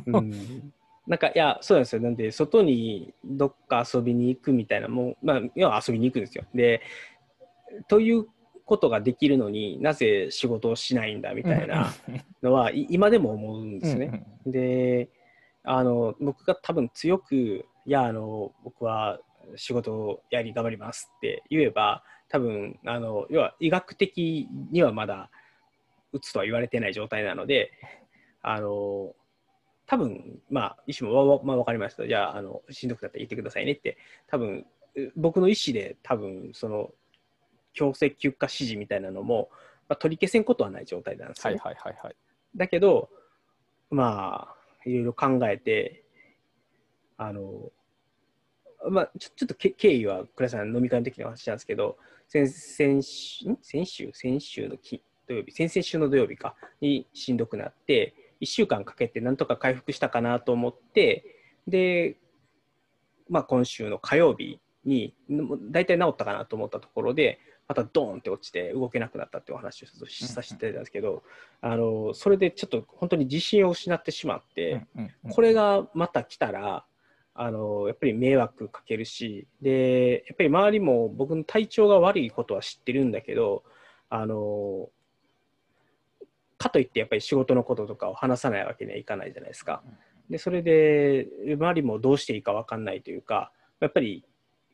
[0.07, 0.73] うん
[1.07, 2.03] なんか、いや、そうなんですよ。
[2.03, 6.45] なんで、外にどっか遊びに行くみたいな、もう、まあ、要は遊びに行くんですよ。
[6.55, 6.83] で、
[7.89, 8.27] という
[8.69, 11.95] ことができるのになぜ仕事をしないんだみたいな
[12.43, 14.27] のは、い今でも思うんですね。
[14.45, 15.09] で
[15.71, 19.19] あの僕が多分強くいやあの僕は
[19.57, 25.31] 仕事をやり頑張りますって言えば多分あの要は医学的にはまだ
[26.13, 27.71] 打つとは言われてない状態なので
[28.41, 29.15] あの
[29.87, 32.07] 多分まあ医師もわわ、まあ、分かりました。
[32.07, 33.99] じゃああのしんどくなったら言ってくださいねって。
[34.27, 36.91] 多分う僕の意思で多分その
[37.75, 39.51] 強制休暇指示みたいなのも、
[39.89, 41.61] まあ、取り消せんことはない状態なんですよね。
[41.63, 42.17] はいはいはいはい。
[42.57, 43.11] だけど、
[43.91, 44.58] まあ、
[44.89, 46.05] いろいろ考えて、
[47.17, 47.71] あの、
[48.91, 51.99] まあ、ちょちょっと経緯は倉さん飲み会の時の話なんですけど、
[52.29, 61.25] 先先週、先週、先週のき土曜日、先々週の土曜日か、にしんどくなって、1週間かけてなんとか回復したかなと思って、
[61.67, 62.19] で、
[63.29, 65.15] まあ、今週の火曜日に、
[65.71, 71.23] 大体治ったかなと思ったところで、またドーンって落ちて動けなくなったっていうお話をさせていたんですけど、
[71.61, 74.87] あのそれでちょっと本当に自信を失ってしまって、
[75.29, 76.87] これがまた来たら
[77.35, 83.63] あのやっぱり迷惑かけるしでやっぱり周りも僕の体調が悪いことは知ってるんだけど
[84.09, 84.89] あの
[86.57, 89.83] かといってやっぱり仕事のこととかを話さないわけにはいかないじゃないですか。
[90.29, 94.25] でそれで周りもどうしていいか分かんないというかやっぱり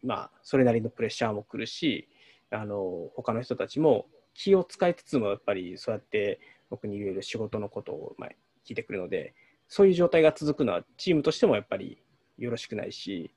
[0.02, 2.08] まあそれなりのプレッシャーも来るし
[2.54, 6.40] あの他の人たちも気を使いつつもやっぱりそうやって
[6.70, 8.26] 僕にいろいろ仕事のことをま
[8.66, 9.34] 聞いてくるので
[9.68, 11.98] そういう状態が続くのはチームとしてもやっぱり
[12.38, 13.32] よろしくないし、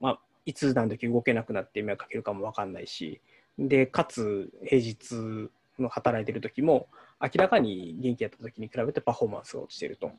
[0.00, 3.20] まあ、いつ何時動けなくなって迷惑かけるかも分かんないし
[3.58, 6.88] でかつ平日の働いてる時も
[7.20, 10.12] 明らかに元気やった時に比べてパフォーマンスが落ちてると。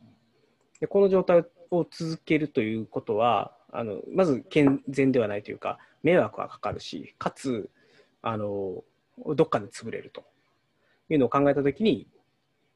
[0.80, 7.69] でこの状態を続けるということはあのまず健全ではないというか迷惑はかかるしかつ
[8.21, 8.84] あの
[9.36, 10.23] どっかで潰れると
[11.10, 12.08] いうのを考えたときに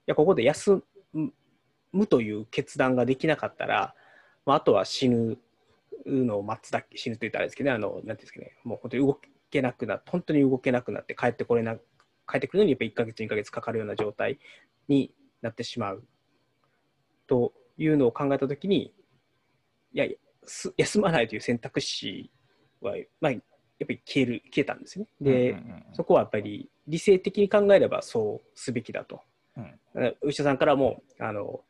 [0.06, 0.84] やここで休
[1.92, 3.96] むという決断ができなかったら、
[4.46, 5.38] まあ、あとは死ぬ
[6.06, 11.76] のを待つだけ死ぬと言ったらあれですけど、ね、あのなんていうんですかねもう本当に動けなくなって本当に動けなくなって帰ってこれな
[12.30, 14.40] 帰ってくるのにやっぱ1ヶ月2ヶ月かかるような状態
[14.88, 16.04] になってしまう。
[17.28, 18.94] というのを考えたときに
[19.94, 20.06] いや
[20.78, 22.30] 休まないという選択肢
[22.82, 23.32] は、まあ、
[23.80, 25.32] やっぱり消える消えたんですよね。
[25.32, 29.22] で、うんうんうん、そこはやっぱり理性的に考えればそうすべきだと。
[29.56, 29.62] う
[30.02, 31.62] ん、お医者さんからもあの、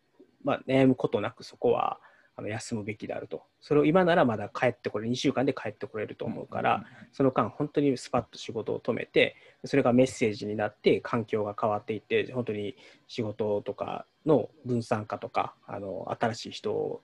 [0.43, 1.99] まあ、悩むことなくそこは
[2.35, 3.43] あの休むべきであると。
[3.61, 9.35] それを今ならまだ帰ってこれ、2週間で帰ってこれると思うから、その間、本当にスパッと仕事を止めて、
[9.65, 12.75] それがメッセージになって、環境が変わっていって、本当に
[13.07, 17.01] 仕事とかの分散化とか、あの新しい人を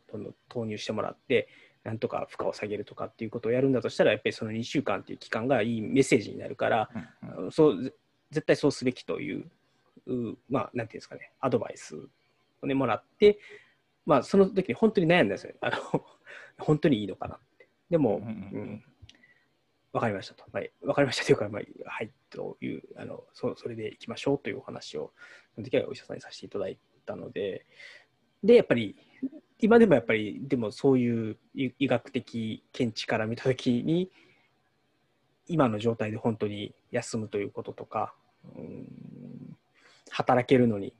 [0.50, 1.48] 投入してもらって、
[1.84, 6.90] なんとか負荷を下げるとかっていうことをやるんだとしたら、やっぱりその2週間っていう期間がいいメッセージになるから、
[7.52, 7.94] そう
[8.32, 9.46] 絶対そうすべきという、
[10.50, 11.96] まあ、なんていうんですかね、アドバイス
[12.62, 13.40] を、ね、もらって、
[14.06, 15.54] まあ、その時に本当に悩んだんですよ。
[15.62, 16.06] あの
[16.58, 17.68] 本当にいいのかなって。
[17.90, 18.84] でも、うん、うん、
[19.94, 20.46] 分かりましたと。
[20.52, 25.14] はい、分かりましたというか、まあ、はい、という、あのそそれでいきましょうというお話を、
[25.56, 27.66] その時はお医者さんにさせていただいたので、
[28.44, 28.96] で、やっぱり、
[29.60, 34.10] 今でもやっぱり、でもそういう医学的見地から見た時に、
[35.48, 38.14] 今の状態で本当に休むということとか、
[38.56, 39.58] うん、
[40.12, 40.94] 働けるのに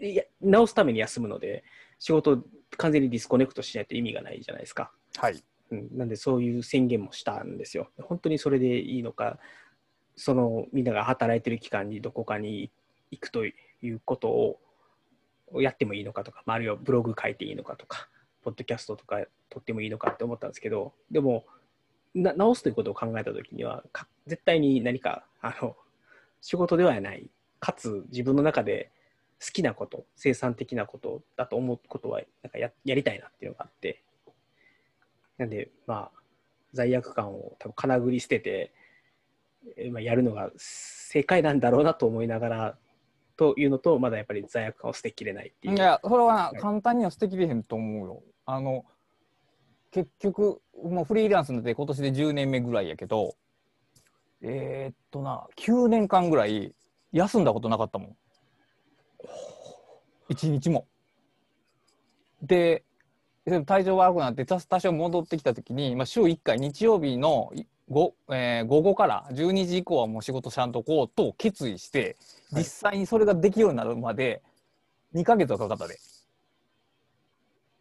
[0.00, 1.64] いや直すために休むので、
[1.98, 2.42] 仕事
[2.76, 4.92] 完全に disconnect しないと意味がないじゃないですか。
[5.16, 5.42] はい。
[5.70, 7.90] うん、なんでそういう宣言もしたんですよ。
[8.00, 9.38] 本当にそれでいいのか、
[10.16, 12.70] そのみんなが働いてる期間にどこかに
[13.10, 14.60] 行くということを
[15.60, 18.08] やってもいいのかとか、あるいはブログ書いていいのかとか、
[18.42, 21.44] ポッドキャストとか撮ってもいいのかって思ったんですけど、でも、
[22.14, 23.84] な直すということを考えたときには
[24.26, 25.76] 絶対に何かあの
[26.42, 28.90] 仕事ではない、かつ自分の中で
[29.40, 34.02] 好きなこと、生産的なことだと思うことはなんかややりたいなっていうのがあって、
[35.38, 36.22] なんで、まあ、
[36.72, 38.72] 罪悪感を多分かなぐり捨てて、
[39.90, 42.78] まあ、やるのが正解なんだろうなと思いながら
[43.42, 45.74] というのと、まだやっぱり罪悪感を捨てきれないっていう。
[45.74, 48.22] いや、それは簡単には捨てきれへんと思うよ。
[48.46, 48.84] あの
[49.90, 53.34] 結局、もうフリーランスになって今年で10年目ぐらいやけど、
[54.42, 56.72] えー、っとな、9年間ぐらい
[57.10, 58.16] 休んだことなかったもん。
[60.28, 60.86] 一日も。
[62.42, 62.84] で
[63.66, 67.52] 体調悪くなって多少戻ってきた時に、まあ、週1回日曜日の
[67.92, 72.16] 午,、えー、午後から12時以降はもう仕事しゃんとこうと決意して
[72.52, 74.42] 実際にそれができるようになるまで
[75.14, 75.98] 2ヶ月はかかったで。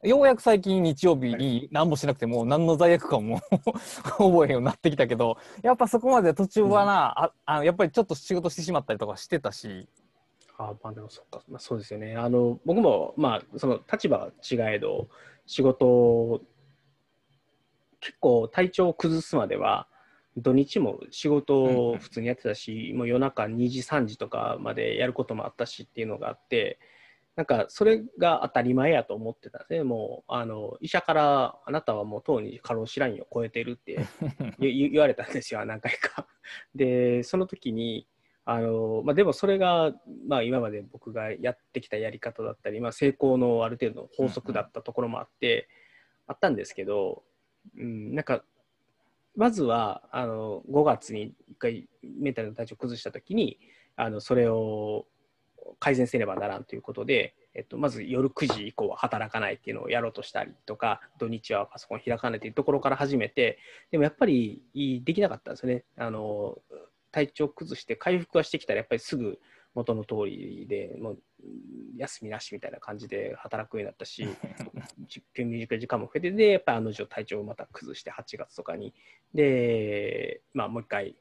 [0.04, 3.40] ようやく最近日曜日に何もしなくても何の罪悪感も
[4.18, 9.88] 覚えへんようになってきたけどやっぱそこまで途中はな、うん、ああやっぱりちょっと仕事してしまったりとかしてたし。
[10.58, 12.16] あまあでもそっか、まあ、そうですよね。
[12.16, 15.08] あの僕もまあその立場は違えど
[15.46, 16.42] 仕事
[18.00, 19.88] 結構体調を崩すまでは
[20.38, 26.80] 土日も仕事を普通にやってたし、うん、もう夜中2時3時とかまでやることもあったしっていうのがあって
[27.36, 29.84] なんかそれが当たり前やと思ってたんですね。
[29.84, 34.06] もうあの医者からあなたはもうとうに過労死ラインを超えてるって
[34.60, 36.28] 言われたんですよ何回か。
[36.76, 38.08] でその時に
[38.44, 39.94] あのまあ、でもそれが、
[40.28, 45.66] まあ、今まで僕がやってきたやり方だったり、まあ、成功のある程度の法則だったところもあって、うんうん、
[46.28, 47.24] あったんですけど、
[47.78, 48.44] うん、なんか
[49.36, 53.60] まずはあの5月に1回メンタルの体調を崩した時に
[53.96, 55.06] あのそれを
[55.80, 63.60] 改善せねばならんということで、えっと、まず夜9時以降は働かないっていうのをやろうとしたりとか土日はパソコン開かないというところから始めて
[63.92, 64.62] でもやっぱり
[65.04, 65.84] できなかったんですよね。
[65.98, 66.58] あの
[67.12, 69.40] 体調崩して回復はしてきたらやっぱりすぐ
[69.74, 71.18] 元の通りでもう
[71.98, 74.28] 休みなしみたいな感じで働くようになったし
[75.08, 78.94] 10分短い時間も増えてでやっぱり案の定体調をまた崩して8月とかに
[79.34, 81.16] で、まあ、もう一回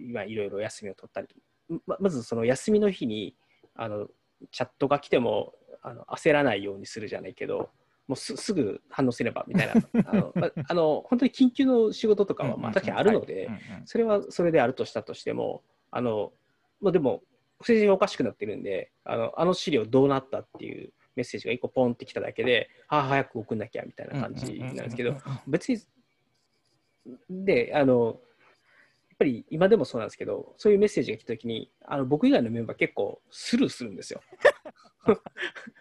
[0.00, 1.28] 今いろいろ休みを取ったり
[1.86, 3.34] ままずその休みの日に
[3.74, 4.08] あの
[4.50, 5.52] チャットが来ても
[5.82, 7.68] あの焦らないようにするじゃないけど
[8.06, 9.74] もうすぐ反応すればみたいな
[10.10, 13.50] あの、まあの本当に緊急の仕事とかはまあ確かにあるので、
[13.84, 16.32] それはそれであるとしたとしてもあの、
[16.80, 17.22] まあ、でも
[17.60, 25.16] 不正がおかしくなってるんであのあの資料どうなったっていうメッセージが1個ポンってきただけでああ早く送んなきゃみたいな感じなんですけど
[25.46, 25.80] 別に
[27.30, 34.20] であのやっぱり今でもそうなんですけどそういうメッセージが来た時にあの僕以外のメンバー結構スルーするんですよ。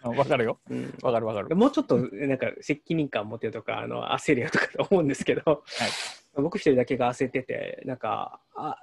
[0.03, 0.59] わかるよ。
[1.03, 1.55] わ、かるわかる。
[1.55, 5.61] もうちょっとなんか責任感持てよとかあの焦るよとか思うんですけど、は
[6.37, 8.77] い、僕一人だけが焦っててなんかあ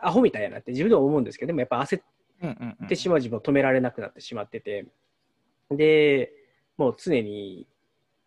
[0.00, 2.00] アホみたいやなって自分では思うんですけどでもやっぱ焦
[2.42, 4.86] うんうんうんでしまう自分を止められなくなってしまってて、
[5.70, 6.32] で、
[6.76, 7.66] もう常に、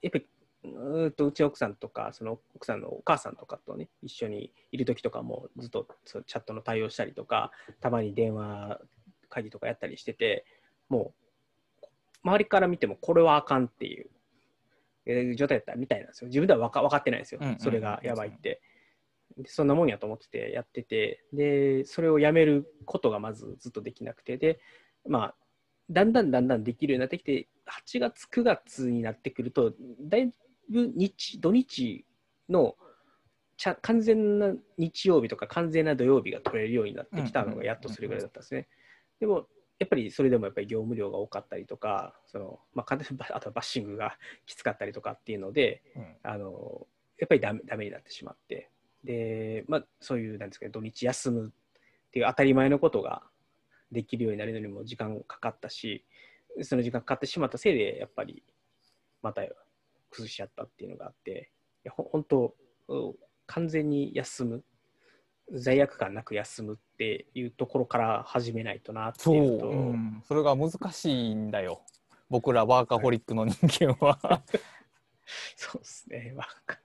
[0.01, 0.25] やっぱり、
[0.63, 8.79] うとうちの奥さんとか、その奥さんのお母さんとかとね、一緒にいる時とかもずっとそうチャットの対応したりとか、たまに電話
[9.29, 10.45] 会議とかやったりしてて、
[10.89, 11.13] も
[11.83, 11.87] う、
[12.23, 14.07] 周りから見てもこれはあかんっていう、
[15.05, 16.27] えー状態だったみたいなんですよ。
[16.27, 17.57] 自分では分か分かってないんですようんうんう。
[17.57, 18.49] んそれがやばいって。
[18.49, 18.61] で
[19.45, 24.59] そんなもんやと思っててやってて、で、それをやめることがまずずっとできなくて、で、
[25.07, 25.35] まあ、
[25.89, 30.33] だんだんだんだんできるようになってきて、8月、9月になってくると、だい
[30.69, 32.05] ぶ日、土日
[32.49, 32.75] の
[33.57, 38.67] ちゃ完全な日曜日とか完全な土曜日が取れるようになってきたのがやっとそれぐらいだったんですね。
[39.19, 39.47] でも、
[39.79, 42.93] やっぱりそれでもやっぱり業務量が多かったりとか、そのまあ、
[43.33, 46.15] あとはバッシングがきつかったりとかっていうので、うん。
[46.23, 46.87] あの
[47.19, 48.69] やっぱりダメダメになってしまって、
[49.07, 53.23] で、まあ、そういう、なんですかね、土日休むっていう当たり前のことが
[53.89, 56.05] できるようになるのにも時間かかったし、
[56.61, 58.43] その時間かかってしまったせいで、やっぱり
[59.21, 59.43] また
[60.09, 61.51] 崩しちゃったっていうのがあって、
[61.85, 62.55] いやほ本当、
[62.89, 63.13] うん
[63.49, 64.63] 完全に休む、
[65.53, 70.21] 罪悪感なく休むっていうところから始めないとなってそう、いうのと、うん。
[70.27, 71.81] それが難しいんだよ。
[72.29, 74.43] 僕らワーカホリックの人間は。
[75.55, 76.77] そうですね、わか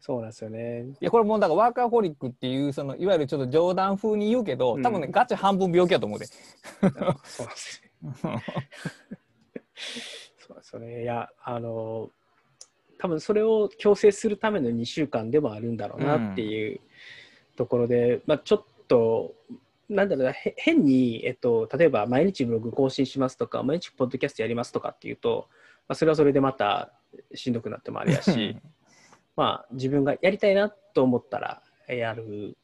[0.00, 0.84] そうなんですよね。
[1.00, 6.26] いやこれもうだからワーカーホリックっていうそのいわゆるちょっと冗談風に言うけど多分ね、うんガチ半分病気やと思うで。
[6.82, 7.90] あそうなんですね。
[10.38, 11.02] そうですよね。
[11.02, 12.10] いや、あの、
[12.98, 16.80] 多分それを強制するための2週間でもあるんだろうなっていう
[17.56, 19.34] ところで、まあ、ちょっと、
[19.88, 25.48] なんだろう変に、えっと、例えば毎日ブログ更新しますとか、毎日ポッドキャストやりますとかっていうと、
[25.88, 26.92] まあ、それはそれでまた
[27.34, 28.56] しんどくなってもあれやし、
[29.36, 32.56] まあ、自分がやりたいなと思ったらやる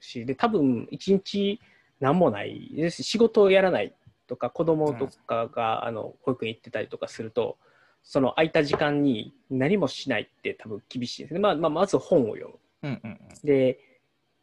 [0.00, 1.60] し、で、多分一日
[2.00, 3.94] 何もないですし仕事をやらない
[4.26, 7.58] とか、子供とかが、あの保育園行ってたりとかすると、
[8.02, 11.40] その空いた時間に何もしないって多分厳しいですね。
[11.40, 12.54] まあ、まあ、まず本を読む。
[12.82, 13.78] うんうんうんで、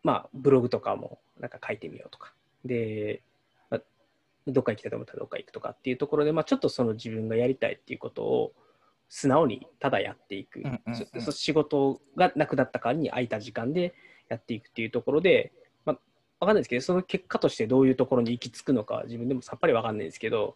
[0.04, 2.34] まあ、ブログとかもなんか書いてみようとか。
[2.65, 3.22] で、
[3.70, 3.82] まあ、
[4.48, 8.54] どっか行きたいと思ったらどっか行くとかっていうところで、まあ、ちょっとその自分がやりたいっていうことを
[9.13, 10.62] 素直にただやっていく。
[10.62, 13.93] うんうんうん仕事がなくなった代わりに空いた時間で
[14.30, 15.52] やっていくっていうところで、
[15.86, 16.00] まあ、
[16.39, 20.56] わかんないですけど、その結果としてどういうところに行き着くのかは自分でもさっぱりわかんないですけど、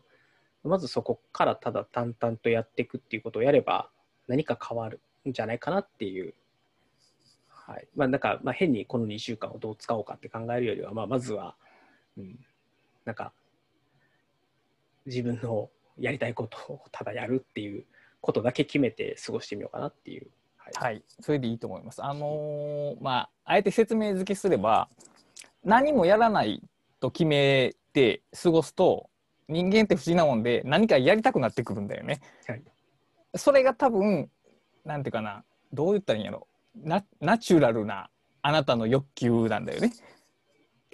[0.63, 3.89] まずそこからただ淡々とやっていくっていうことをやれば
[4.27, 6.33] 何か変わるんじゃないかなっていう。
[7.49, 7.87] はい。
[7.93, 11.55] まあなんか、まあ、変にこの2週間をどう使おうかって考えるよりは、まあまずは、
[12.17, 12.39] うん、
[13.03, 13.33] なんか、
[15.05, 17.85] 自分のやりたいことをただやるっていう
[18.25, 20.27] ことだけ決めて過ごしてみようかなっていう。
[20.57, 20.73] はい。
[20.73, 22.03] はい、それでいいと思います。
[22.03, 24.89] あのーまああえて説明付けすれば
[25.63, 26.63] 何もやらない
[26.99, 29.11] と決めて過ごすと
[29.47, 32.19] 人間って不思議なもんで何かやりたくなってくるんだよね。
[32.47, 32.63] はい
[33.38, 34.31] それが多分
[34.85, 38.09] なんていうかなどう言ったらいいんやろナナチュラルな
[38.41, 39.91] あなたの欲求なんだよね。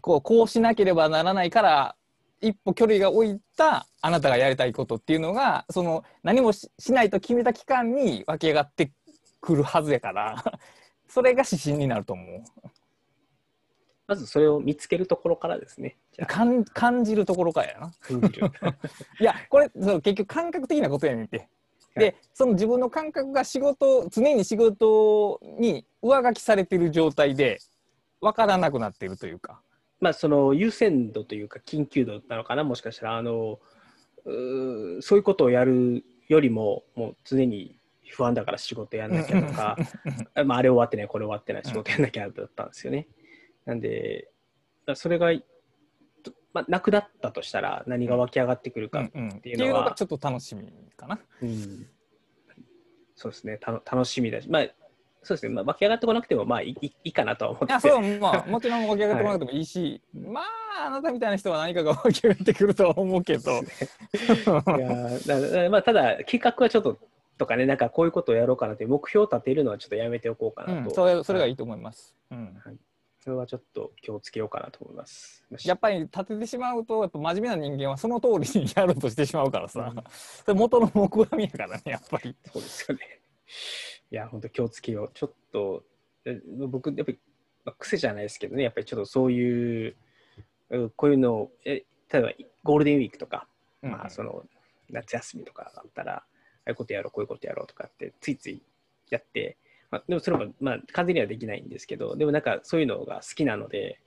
[0.02, 1.96] こうこうしなければならないから
[2.42, 8.92] 一歩距離が置いたあなたがやりたいことっていうのがその何もししないと決めた期間に湧き上がって
[9.40, 10.44] くるはずやから
[11.08, 12.44] それが指針になると思う。
[14.08, 15.98] まずそれを見つけるところからですね。
[16.28, 17.94] 感感じるところからやな。
[19.20, 21.38] いやこれそう結局感覚的なことやねんて。
[21.38, 22.00] はい。
[22.00, 27.60] でその自分の感覚が仕事常に仕事に上書きされてる状態で
[28.20, 29.62] 分からなくなっているというか
[30.02, 33.60] まあ、その優先度というか緊急度なのかな、もしかしたら、あの、
[34.26, 39.78] うーそういうことをやるよりも、もう常に不安だから仕事やんなきゃとか、
[40.44, 43.08] まあ、あれ終わってない、これ終わってない、仕事やんなきゃだったんですよね。
[43.66, 44.32] なんで、
[44.96, 45.32] それが、
[46.24, 51.20] とまあ、なくなったとしたら何が湧き上がってくるか、うんうんっってていううのはいのがちょっと楽しみかな。
[51.44, 51.88] うん
[53.16, 54.68] そうですね、たの楽しみだし、まあ、
[55.24, 57.72] そうですね、まあ、湧き上がってこなくても、まあいいいいかなとは思って。
[57.72, 63.52] いやそれはまあもちろん湧き上がってこなくてもいいし、まああなたみたいな人は何かが湧き上がってくるとは思うけど。
[63.52, 63.56] い
[64.80, 66.98] やまあ、ただ、計画はちょっと
[67.42, 72.16] とかね、なんかこういうことをやろうかなという目標を立てるのはちょっとやめておこうかうなと、ん、それそれがいいと思います。
[72.30, 72.56] うん。
[73.20, 75.44] それはちょっと気をつけようかなと思います。
[75.66, 80.04] やっぱり立ててしまうとやっぱ真面目な人間はその通りにやろうとしてしまうからさ、うん。
[80.46, 82.36] それ元の目論みやからねやっぱり。
[82.52, 83.22] そうですよね。
[84.12, 85.12] いや、本当気をつけよう。
[85.14, 85.84] ちょっと、
[86.26, 87.20] え僕、やっぱり、
[87.64, 89.96] まあ、癖じゃないですけどね、やっぱりちょっとそういう、
[90.70, 92.32] うんこういうのを、え例えば
[92.64, 93.48] ゴールデンウィークとか、
[93.82, 94.44] まあ、その
[94.90, 96.24] 夏休みとかだったら、あ
[96.66, 98.62] あいうことやろう、こういうことやろうとかって、ついつい
[99.10, 99.58] やって、
[99.90, 104.02] まあ、でもそれも、まあ、完全にはできないんですけど、でもなんかそういうのが好きなので、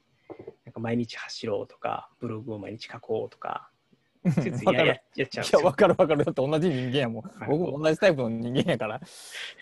[0.65, 3.69] なんか毎日走ろうとか、ブログを毎日書こうとか、わ
[4.33, 6.25] ついついやややっちゃうんいや、わかるわかる。
[6.25, 7.23] だって同じ人間やもん。
[7.23, 9.01] はい僕も同じタイプの人間やから。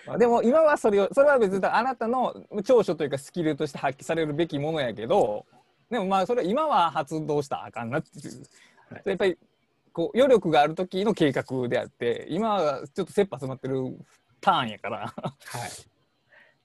[0.06, 2.34] まあでも今はそれを、それは別にあなたの
[2.64, 5.46] 長所というかスキルとして発揮されるべきものやけど、
[5.90, 8.42] でもまあそれは今は発動したらあかんなっていう。
[8.90, 9.38] はいやっぱり
[9.92, 13.96] こう余力がある時の計画であって、今はちょっと切羽詰まってる
[14.40, 14.98] ターンやから。
[14.98, 15.70] はい。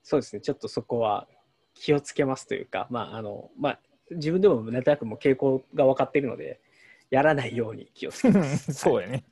[0.04, 1.28] そうですね、ちょっとそこは
[1.74, 3.80] 気をつけますというか、まあ、あの、まあ、
[4.12, 6.62] 自分でもなんとなくもう傾向が分かっているので、
[7.10, 8.74] やらないように気をつけます。
[8.74, 9.24] そうやね。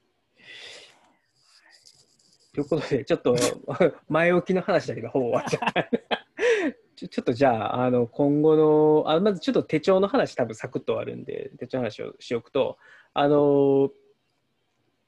[2.54, 3.36] ということで、ちょっと
[4.08, 5.90] 前置きの話だけど、ほぼ終わっちゃった。
[6.96, 12.78] ちょちょっとじゃあ、あの今後のあ、まずちょっと手帳の話、多分サクッと終わるんで、手帳の話をしておくと、
[13.14, 13.92] あの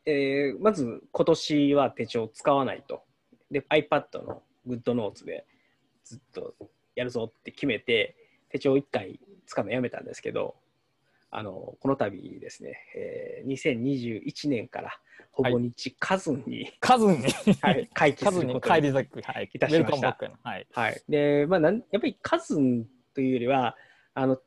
[0.05, 3.03] えーまず今年は手帳を使わないと。
[3.49, 5.45] で、iPad の GoodNotes で
[6.03, 6.53] ずっと
[6.95, 8.15] やるぞって決めて、
[8.49, 10.55] 手帳を1回使うのやめたんですけど、
[11.29, 14.91] あのこの度ですね、えー2021年から
[15.31, 17.27] ほぼ日カズンに、カズンに、
[17.61, 19.21] はい、回帰カズンにすること帰り咲く。
[19.21, 19.49] はい。
[19.53, 20.17] いたしました。
[20.43, 20.67] はい。
[20.71, 21.03] はい。
[21.07, 23.75] で、まあなん、やっぱりカズンというよりは、
[24.15, 24.39] あの、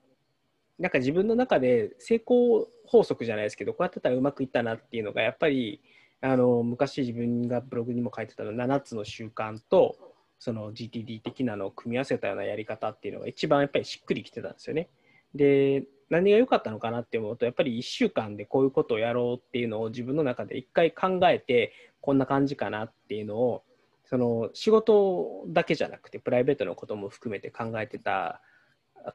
[0.80, 5.80] なんか自分の中で成功法則じゃないですけど、こうやってたらうまくいったなっていうのが、やっぱり、
[6.20, 9.96] あの、昔自分がブログにも書いてたの7つの習慣と、
[10.40, 14.88] その GTD 的なのを組み合わせたようなやり方っていうのが一番やっぱりしっくりきてたんですよね。
[15.34, 23.62] で、何が良かったのかなって思うと、やっぱり1週間でこういうことをやろうっていうのを自分の中で一回考えて、こんな感じかなっていうのを、
[24.04, 28.42] その仕事だけじゃなくて、プライベートのことも含めて考えてた、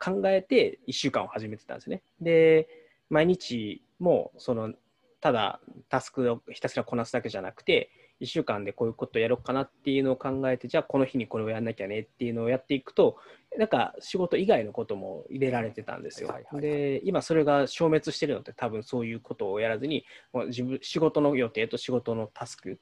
[0.04, 2.02] 考えて1週間を始めてたんですね。
[2.22, 2.68] で、
[3.10, 4.74] 毎日もその
[5.20, 7.90] ただタスクをひたすらこなすだけじゃなくて、
[8.22, 13.18] 1週間でこういうことをやろうかなっていうのを考えて、じゃあこの日にこれをやんなきゃねっていうのをやっていくと、
[13.58, 16.30] なんか仕事以外のことも入れられてたんですよ。
[16.30, 22.80] はいはいはいで、今それが消滅してるのって多分そういうことをやらずに、もう自分仕事の予定と仕事のタスク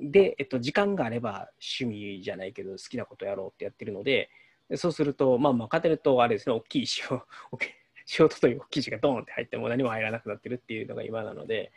[0.00, 4.30] で、えっと、時間があれば趣味じゃないけど好きなことやろうってやってるので、
[4.68, 7.24] でそうすると、まあまあ、勝てるとあれですね、大きい仕事
[8.06, 11.72] 仕事という記事がドーンって入っても何も入らなくなってるっていうのが今なので、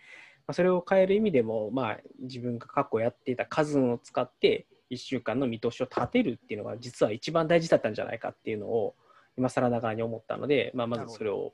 [0.48, 8.96] まあ、それを変える意味でも、まあ、自分が過去やっていた数を使って1週間の見通しを立てるっていうのが実は一番大事だったんじゃないかっていうのを
[9.38, 11.54] 今更ながらに思ったので、まあ、まずそれを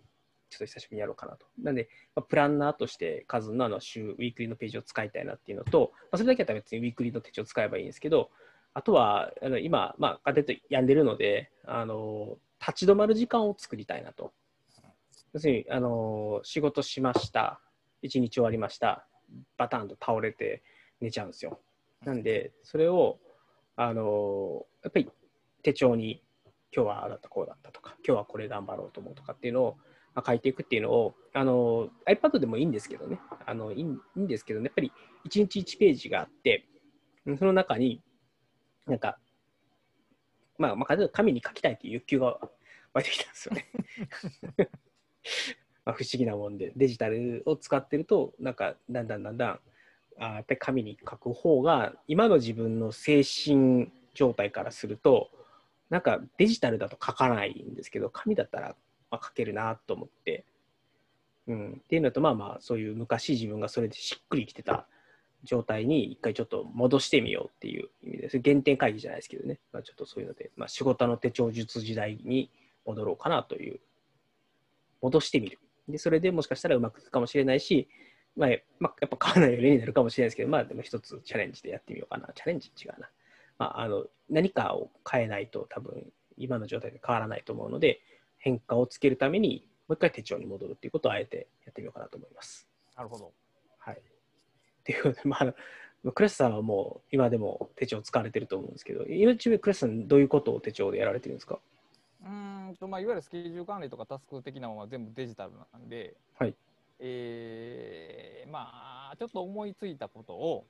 [0.49, 1.47] ちょっと久しぶりにやろうかなと。
[1.61, 8.29] なんで、まあ、プランナーとして数のあの週、ウィークリーのページを使いたいなっていうのと、まあ、それだけだったら別にウィークリーの手帳を使えばいいんですけど、
[8.75, 14.31] あとはあの今、まあ、家庭と病んでるのであの、立ち止まる時間を作りたいなと。
[15.33, 17.59] 要するにあの仕事しました、
[18.04, 19.08] 一日終わりました、
[19.58, 20.62] バタンと倒れて
[21.01, 21.60] 寝ちゃうんですよ。
[22.06, 23.20] なんで、それを
[23.76, 25.10] あのやっぱり
[25.64, 26.22] 手帳に
[26.76, 29.78] 今日はああだったこうだったとか、今日はこれ頑張ろうと思うとかっていうのを、
[30.14, 33.86] まあ、書いていくっていうのをあの iPad でもいいんですけどねあのいい、い
[34.18, 34.91] いんですけど、ね、やっぱり
[35.30, 36.68] 1日1ページがあって、
[37.38, 38.01] その中に
[38.86, 39.18] なんか、
[40.58, 42.38] まあ、まあ、紙に書きたいっていう欲求が
[42.93, 43.68] 湧いてきたんですよね。
[45.86, 49.59] まあ不思議なもんで、デジタルを使ってると、なんか、だんだんだんだん、
[50.19, 55.29] あやっぱり紙に書く方が、今の自分の精神状態からすると、
[55.89, 58.75] なんかデジタルだと書かないんですけど、紙だったら
[59.11, 60.45] まあ書けるなと思って、
[61.47, 64.88] うん、っていうのと、まあまあ、そういう昔自分がそれでしっくりきてた
[65.43, 68.41] 状態に一回ちょっと戻してみようっていう意味です。
[68.43, 72.49] 原点会議じゃないですけどね、まあ、ちょっとそういうので、まあ、仕事の手帳術時代に
[72.86, 73.79] 戻ろうかなという、
[75.01, 75.59] 戻してみる。
[75.88, 77.88] で、それでもしかしたらうまくいくかもしれないし、
[78.36, 82.29] まあ、まあ、やっぱ買わないようになるかもしれないですけど、まあでも一つチャレンジでやってみようかな。
[82.34, 83.09] チャレンジ違うな。
[83.59, 88.01] まあ、あの何かを変えないと多分今の状態で変わらないと思うので、
[88.39, 92.67] 変化をつけるためにもう一回手帳に戻るっていうことをあえてやってみようかなと思います。
[92.97, 93.31] なるほど。
[93.77, 93.95] はい。
[93.95, 93.99] っ
[94.84, 101.59] ていうことで、まあクラスさんはもう今でも手帳使われてると思うんですけど、今ちなみにクラスさんどういうことを手帳でやられてるんですか？
[102.24, 106.55] うーんとまあ、いわゆるスケジュール管理とかタスク的なものは全部デジタルなんで、はい
[106.99, 110.65] えーまあちょっと思いついたことを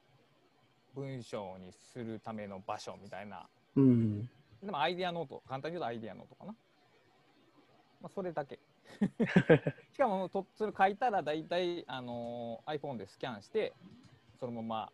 [0.95, 4.29] 文章にするための場所みたいなうん。
[4.61, 6.53] でもアイディアノート簡単に言うとアイディアノートかな、
[8.01, 8.59] まあ、それだけ
[9.91, 13.73] しかもとそれ書いたら大体、あのー iPhone でスキャンして
[14.39, 14.91] そのまま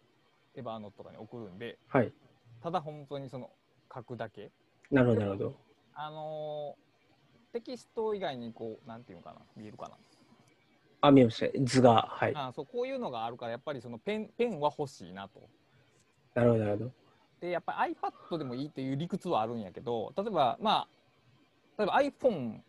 [0.56, 2.14] エバーノートとかに送るんではい。
[2.62, 3.50] ただ本当にその
[3.94, 4.52] 書くだけ
[4.92, 5.69] なるほど、なるほど。
[6.02, 6.90] あのー
[7.52, 9.40] テキスト以外にこうなんていうのかな？
[9.58, 9.98] 見えるかな？
[11.02, 11.60] あ、見えました。
[11.64, 12.08] 図が。
[12.08, 12.34] はい。
[12.36, 15.42] あそうこういうのがあるからやっぱりそのペンペンは欲しいなと。
[16.36, 16.92] なるほど、なるほど。
[17.42, 20.88] でやっぱり iPad でもいいっていう理屈はあるんやけど例えばまあ
[21.78, 22.60] 例えば iPhone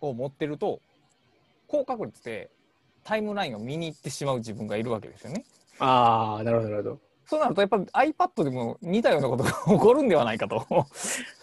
[0.00, 0.80] を持ってると
[1.66, 2.48] 高確率で
[3.02, 5.44] タイムラインを見に行ってしまう自分がいるわけですよね。
[5.80, 7.00] ああ、なるほど、なるほど。
[7.30, 10.66] そうなるとやっぱ iPad でも似たようなことが起こるんではないかと。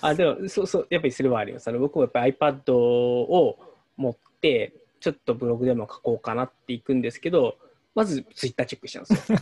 [0.01, 3.57] あでもそうそうやっぱりそれはありますあの僕もやっぱり iPad を
[3.95, 7.55] 持ってちょっとブログでも書こうかなっていくんですけど
[7.95, 9.39] まずツイッターチェックしちゃうんですよ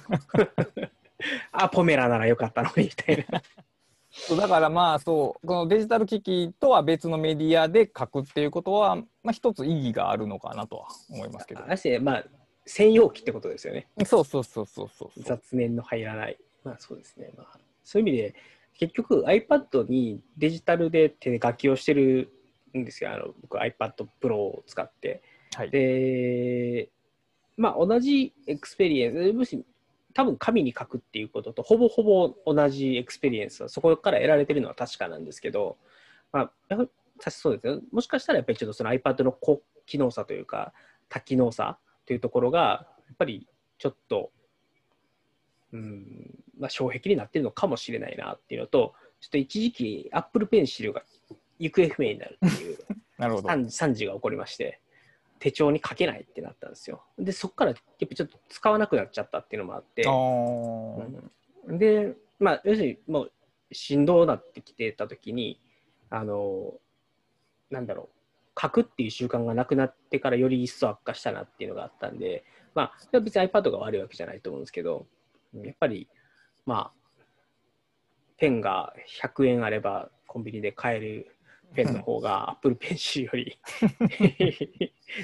[1.51, 3.41] あポメラならよかったのにみたいな
[4.11, 11.61] そうだからまあそうこのデジタル機器とは別のメディアで書くっていうことは、まあ、一つ意義があるのかなとは思いますけど。
[11.99, 12.23] まあ
[12.65, 13.87] 専用機ってことですよね。
[14.05, 15.21] そうそうそうそうそう。
[15.21, 16.37] 雑念の入らない。
[16.63, 17.31] まあそうですね。
[17.37, 18.35] まあそういう意味で
[18.73, 22.31] 結局 iPad にデジタルで手書きをしてる
[22.75, 23.13] んですよ。
[23.13, 25.21] あの僕 iPad Pro を使って。
[25.55, 26.89] はい、で、
[27.55, 29.63] まあ、同じ experience、むしろ
[30.13, 35.77] 多分紙に書くっていうことと、ほぼほぼ同じ experience はそこから得られてるのは確かなんですけど、
[36.33, 36.75] まあ、
[37.29, 37.81] そうですよ。
[37.91, 40.73] もしかしたらやっぱりちょっとその iPad の高機能さというか、
[41.07, 43.47] 多機能さというところが、やっぱり
[43.77, 44.31] ちょっと、
[45.73, 51.03] うん、まあ、障壁になってるのかもしれないなっていうのと、ちょっと一時期 Apple Pencil が
[51.59, 52.77] 行方不明になるっていう
[53.17, 53.47] なるほど。
[53.47, 54.79] 惨惨事が起こりまして
[55.39, 57.03] 手帳に書けないってなったんですよ。
[57.17, 60.03] でそこからやっぱちょっと使わなくなっちゃったっていうのもあって
[61.67, 61.77] うん。
[61.77, 63.31] でまあ要するにもう
[63.71, 65.59] しんどうなってきてた時に
[66.09, 66.73] あの
[67.69, 68.14] なんだろう
[68.59, 72.43] 書くっていう習慣がなくなってからより一層悪化したなっていうのがあったんで
[72.73, 75.05] まあそれは別に iPad が悪いわけじゃないと思うんですけど
[75.53, 76.07] やっぱり
[76.65, 77.21] まあ
[78.37, 81.35] ペンが100円あればコンビニで買える
[81.73, 83.59] ペンの方が Apple Pencil より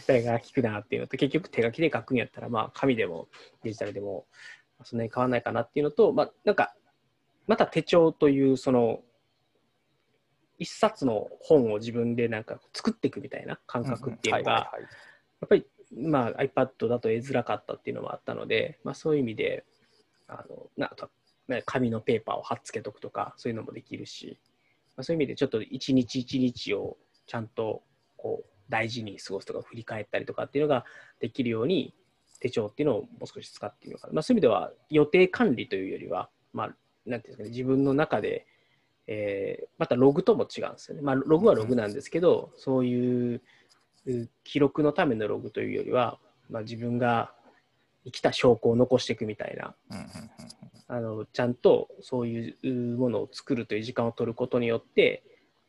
[0.08, 3.28] 誰が効くなっていうのと結局手書きで書くんやったらまあ紙でも
[3.64, 4.26] デジタルでも
[4.84, 6.74] そんなに変わらないかなっていうのと、まあ、なんか
[7.48, 9.02] また手帳というその
[10.62, 19.66] 一冊の本を自分でなんか作っていくみたいな感覚っていうのが、やっぱり、まあ、iPad だと得づらかったっていうのもあったので、まあ、そういう意味で
[20.28, 20.92] あのな
[21.66, 24.38] 紙のペーパーを貼っつけとくとかそういうのもできるし、
[24.96, 26.96] まあ、そういう意味でちょっと一日一日を
[27.26, 27.82] ちゃんと
[28.16, 30.86] こう大事に過ごすとか振り返ったりとかっていうのが
[31.20, 31.96] できるように
[32.40, 36.76] 手帳っていうのをもう少し使ってみようかな、まあ、そういう意味では予定管理というよりは、まあ、
[37.08, 38.46] なんていうんですかね自分の中で、
[39.08, 43.42] えーまたログとも違うんですよね、まあ、ログはログなんですけど、そういう
[44.06, 46.18] う記録のためのログというよりは、
[46.50, 47.34] まあ、自分が
[48.06, 49.76] 生きた証拠を残していくみたいな
[50.88, 55.24] あのちゃんとそういうものを作るという時間を取ることによって、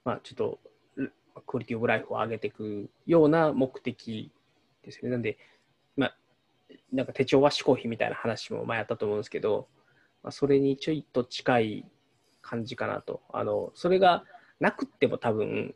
[0.05, 0.59] まあ、ちょっと
[0.97, 1.09] う
[1.47, 4.33] クオリティオブライフを上げていくような目的
[4.83, 5.11] ですよね。
[5.11, 5.39] なんで、
[5.97, 6.17] まあ、
[6.93, 9.69] なんか手帳は嗜好品みたいな話も前あったと思うんですけど、
[10.23, 11.85] まあ、それにちょいと近い
[12.43, 13.23] 感じかなと。
[13.33, 14.25] あのそれが
[14.61, 15.75] なくっても多分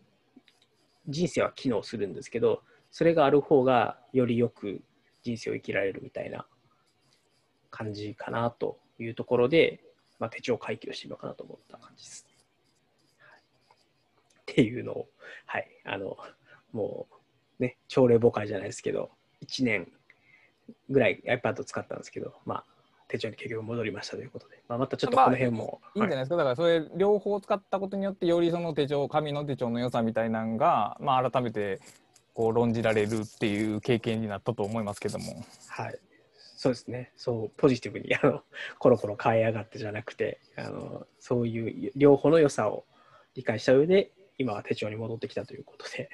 [1.08, 4.82] 人生は機能するんですけど、それがある方がよりよく
[5.22, 6.46] 人生を生きられるみたいな
[7.70, 9.80] 感じかなというところで、
[10.18, 12.26] まあ、手帳回帰をしてみようかなと思った感じです。
[12.28, 12.36] はい
[14.52, 15.08] っていうのを、
[15.44, 16.16] はい、あの、
[16.72, 17.08] も
[17.58, 19.10] うね、朝礼誤解じゃないですけど、
[19.44, 19.92] 1年
[20.88, 22.64] ぐらい iPad 使ったんですけど、まあ、
[23.08, 31.80] 手帳に結局戻りましたということで、まあ、またちょっとこの辺も、はいいいんじゃないですか、だからそれ両方使ったことによってよりその手帳紙の手帳の良さみたいなのが、まあ、改めて
[32.34, 35.44] こう論じられるっていう経験になったと思いますけども。
[35.68, 35.98] はい、
[36.56, 38.42] そうですね、そう、ポジティブに、あの、
[38.78, 42.84] コロコロ変えやがってじゃなくて、あの、そういう両方の良さを
[43.34, 46.10] 理解した上で、今は手帳に戻ってきたということで、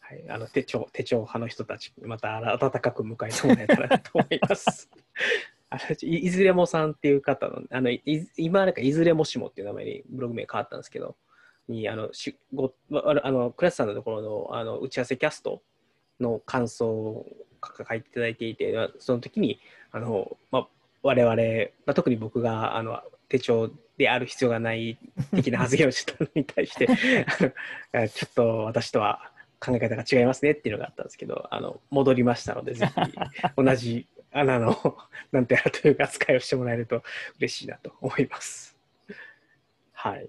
[0.00, 4.88] はい、あの手帳、手帳派の人たち、また温かく迎えてもらえたらなと思います。
[5.68, 8.02] あのいいずれもさんっていう方の、あのい
[8.36, 11.16] 今なんかいずれもしもっていう名前にブログ名変わったんですけど、
[11.68, 15.62] にあのしごあのあのクラスさんのところのあの打ち合わせキャスト
[16.20, 17.26] の感想を
[17.62, 19.58] 書いていただいていて、その時に
[19.90, 20.68] あの、まあ、
[21.02, 21.36] 我々、
[21.86, 24.98] まあ、特に僕があの手帳である必要がない
[25.34, 26.86] 的な発言をしたのに対して
[28.14, 32.92] ちょっと私とは考え方が違いますねっていうのがあったんですけどあの戻りましたのでぜひ
[33.56, 34.76] 同じ穴の
[35.32, 37.02] なんてやらという扱いをしてもらえると
[37.38, 38.76] 嬉しいなと思います。
[39.92, 40.28] はい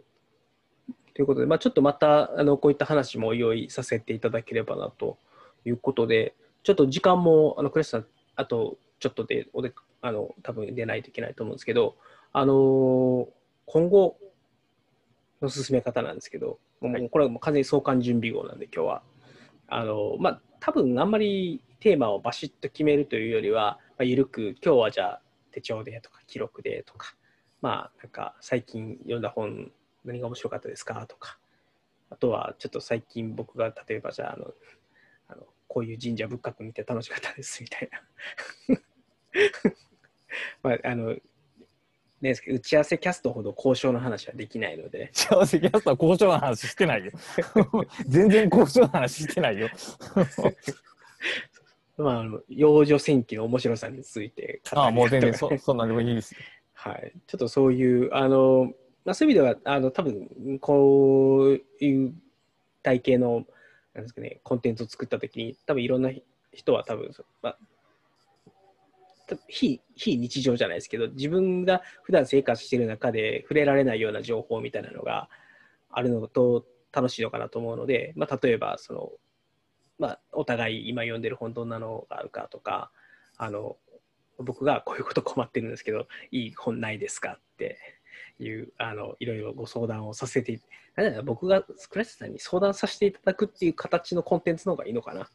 [1.13, 5.17] ということで、まあ、ちょっとまたあのこういった話も用意させていただければなと
[5.65, 11.95] いうことで、ちょっと時間も、あのクレスさん、あとちょっとでおであの多分出ないといけないと思うんですけど、
[12.33, 13.27] あのー
[13.67, 14.17] 今後
[15.41, 19.03] の進め方なんですけど、もうこれはもう完全に相関準備号なんで、今日は。
[19.67, 25.21] あのまあ、多分あんまりテーマをバシッと決めるというよりは、まあ、緩く、今日はじゃあ
[25.51, 27.15] 手帳でとか記録でとか、
[27.61, 29.71] まあ、なんか最近読んだ本、
[30.05, 31.39] 何が面白かったですかとか、
[32.11, 34.53] あとはちょっと最近僕が例えばじゃああの、
[35.29, 37.89] あのこういう神社仏閣見て楽しかったですみたい
[38.69, 38.77] な。
[40.61, 41.15] まあ、あの、
[42.21, 47.11] ね、打ち合わせキャストほど交渉の話はできないので、幸せキャストは交渉の話してないよ。
[48.07, 49.69] 全然交渉の話してないよ。
[51.97, 56.39] まあ、あの幼女戦記の面白さについて語り合ああ、もう全然そそんなんでもいいですよ。
[56.73, 58.71] はい、ちょっとそういう、あの、
[59.03, 62.13] まあ、そういう意味では、あの、多分こういう
[62.83, 63.45] 体系の、
[63.95, 66.11] なんですかね、コンテンツを作ったときに、多分いろんな
[66.53, 67.57] 人は多分、まあ、
[69.27, 75.29] た非非日常じゃないですけど、自分が普段生活している中で触れられないような情報みたいなのが
[75.89, 79.11] あるのと楽しいのかなと思うので、まあ、例えばその、
[79.99, 82.91] まあ、お互い今読んでる本どんなのがあるかとか、
[83.37, 83.77] あの
[84.39, 87.79] 僕がこういうこと困ってるんですけど、いい本ないですかって
[88.39, 90.61] いう、あのいろいろご相談をさせて、
[90.95, 95.29] なんだ僕が倉石さんに相談させていただくっていう形のコンテンツの方がいいのかな、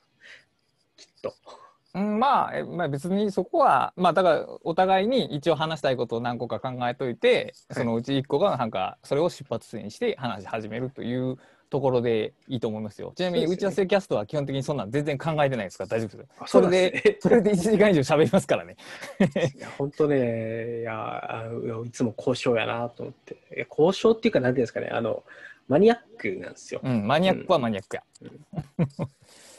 [0.96, 1.34] きっと。
[1.95, 11.36] うん、まあ、えまあ、別にそこは、まあ、だから、お互いに一応話したいことを何個か考えといて、はいそのうち1個が、なんか、それを出発点にして話し始めるという
[11.68, 13.12] ところでいいと思いますよ。
[13.14, 16.47] ちなみに、打ち合わせキャストは基本的にそんなん全然考えてないですから、大丈夫ですあ。
[16.47, 18.76] それで、 それで1時間以上喋りますからね。
[19.57, 21.49] いや本当ね、いや
[21.84, 25.24] いつも交渉やなと思って、交渉っていうか、なんていうんですかね、あの
[25.68, 26.80] マニアックなんですよ。
[26.82, 28.03] うん、マニアックはマニアックや。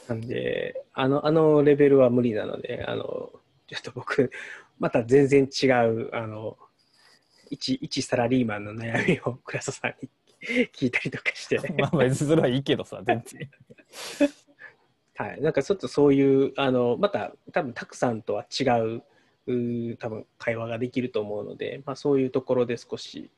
[0.08, 3.30] なんであの、あのレベルは無理なので、あの
[3.66, 4.30] ちょっと僕、
[4.78, 6.56] また全然違う、あの
[7.50, 10.08] 一一サラリーマンの悩みを倉田さんに
[10.72, 13.50] 聞いたりとかして、 まあ、別にそれはいいけどさ、全然。
[15.16, 19.02] はい、なんかちょっとそういう、あのまた多分たくさんとは違う、
[19.46, 23.30] うー多分会話ができると思うので、まあ、そういうところで少し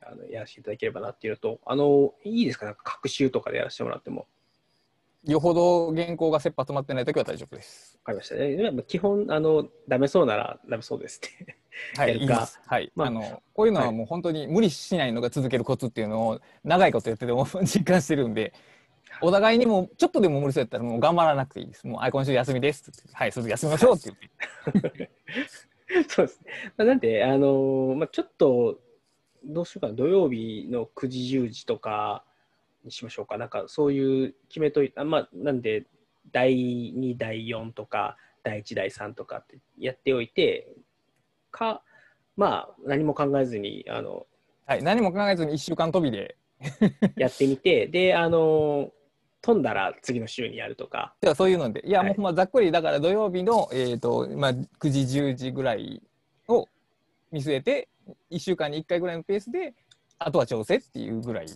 [0.00, 4.26] あのやらせていただければなっていうのと、あのいいですか、なんか学習とかでやらせてもらっても。
[5.24, 7.98] よほど原稿が切羽詰まってないときは大丈夫です。
[8.04, 8.82] わかりましたね。
[8.88, 11.56] 基本、あの、ダメそうならダメそうですって。
[11.96, 12.28] はい、いい。
[12.28, 18.52] はい、まああの、こういうのはもう本当に無理しないのが続けるコツっていうのを 長いことやってても 実感してるんで。
[19.20, 21.86] お互いにもちょっとでも無理そうやったらもう頑張らなくていいです。
[21.86, 23.16] もう、あ、今週休みですって言って。
[23.16, 24.10] はい、それで休みましょうって
[24.72, 25.10] 言って。
[26.08, 26.50] そうですね。
[26.76, 28.80] まあ、なんで、あのまあ、ちょっと、
[29.44, 32.24] どうしようかな、土曜日の9時、10時とか
[32.84, 33.38] にしましょうか。
[33.38, 35.86] なんか、そういう決めといた、まあ、なんで、
[36.30, 40.68] 第2、第4とか、第1、第3とかってやっておいて、
[41.50, 41.82] か、
[42.36, 44.26] まあ、何も考えずに、あの、
[44.66, 46.36] はい、何も考えずに1週間飛びで。
[47.16, 48.92] やってみて、で、あの
[49.40, 56.00] 飛んだら次の週にやるとか、ではそういうので、いや、はいもうまざっくり、だから土曜日の、えっ、と、まあ、9時、10時ぐらい
[56.48, 56.68] を
[57.32, 57.88] 見据えて、
[58.30, 59.74] 1週間に1回ぐらいのペースで、
[60.18, 61.52] あとは調整っていうぐらいで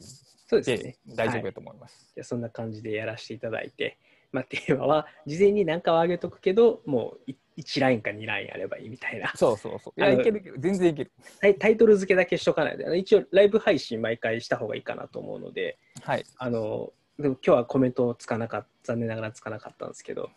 [0.46, 0.96] そうですね。
[1.06, 2.12] はい大丈夫やと思います。
[2.14, 3.98] じゃあそんな感じでやらせていただいて、
[4.32, 9.32] まあ、テーマは事前に何かを上げとくけど、もう1ラインか2ラインあればいいみたいな。
[9.34, 10.00] そうそうそう。
[10.00, 10.54] いや、いける。
[10.58, 11.12] 全然いける。
[11.58, 16.24] タイトル付けだけしとかないで、一応ライブ配信毎回した方がいいかなと思うので、はい。
[16.36, 20.30] あのでも今日はコメントつかなかった、残念ながらつかなかったんですけど、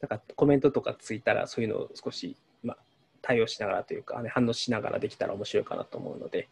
[0.00, 2.78] なんかコメントとかついたらそういうのを少し、まあ、
[3.22, 6.48] 対応しながらというか、ね、反応しながらできたら面白いかなと思うので、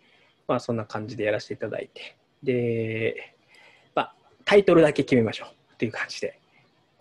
[0.46, 3.34] まあそんな感じでやらせていただいて、で、
[3.94, 4.14] まあ
[4.44, 6.38] タイトルだけ決めましょうっていう感じで。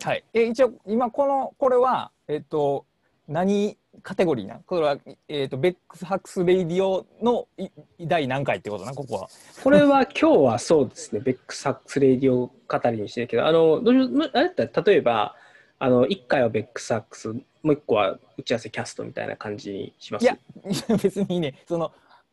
[0.02, 0.24] はい。
[0.34, 2.84] え、一応、今、この、これは、えっ、と、
[3.28, 4.96] 何カテゴリーなこれは、
[5.28, 7.68] えっ、と、ベックスハックスレイディオのい
[8.00, 9.28] 第何回ってことな、ここは。
[9.62, 15.36] これは今日はそうですね、 ベックサックスレイディオ語りにしてるけど、あの、どうあれだったら例えば、
[15.78, 20.24] あの、1回はベックサックス、もう1個は打ち合わせキャストみたいな感じにします？
[20.24, 20.36] いや
[21.00, 21.92] 別にね、その、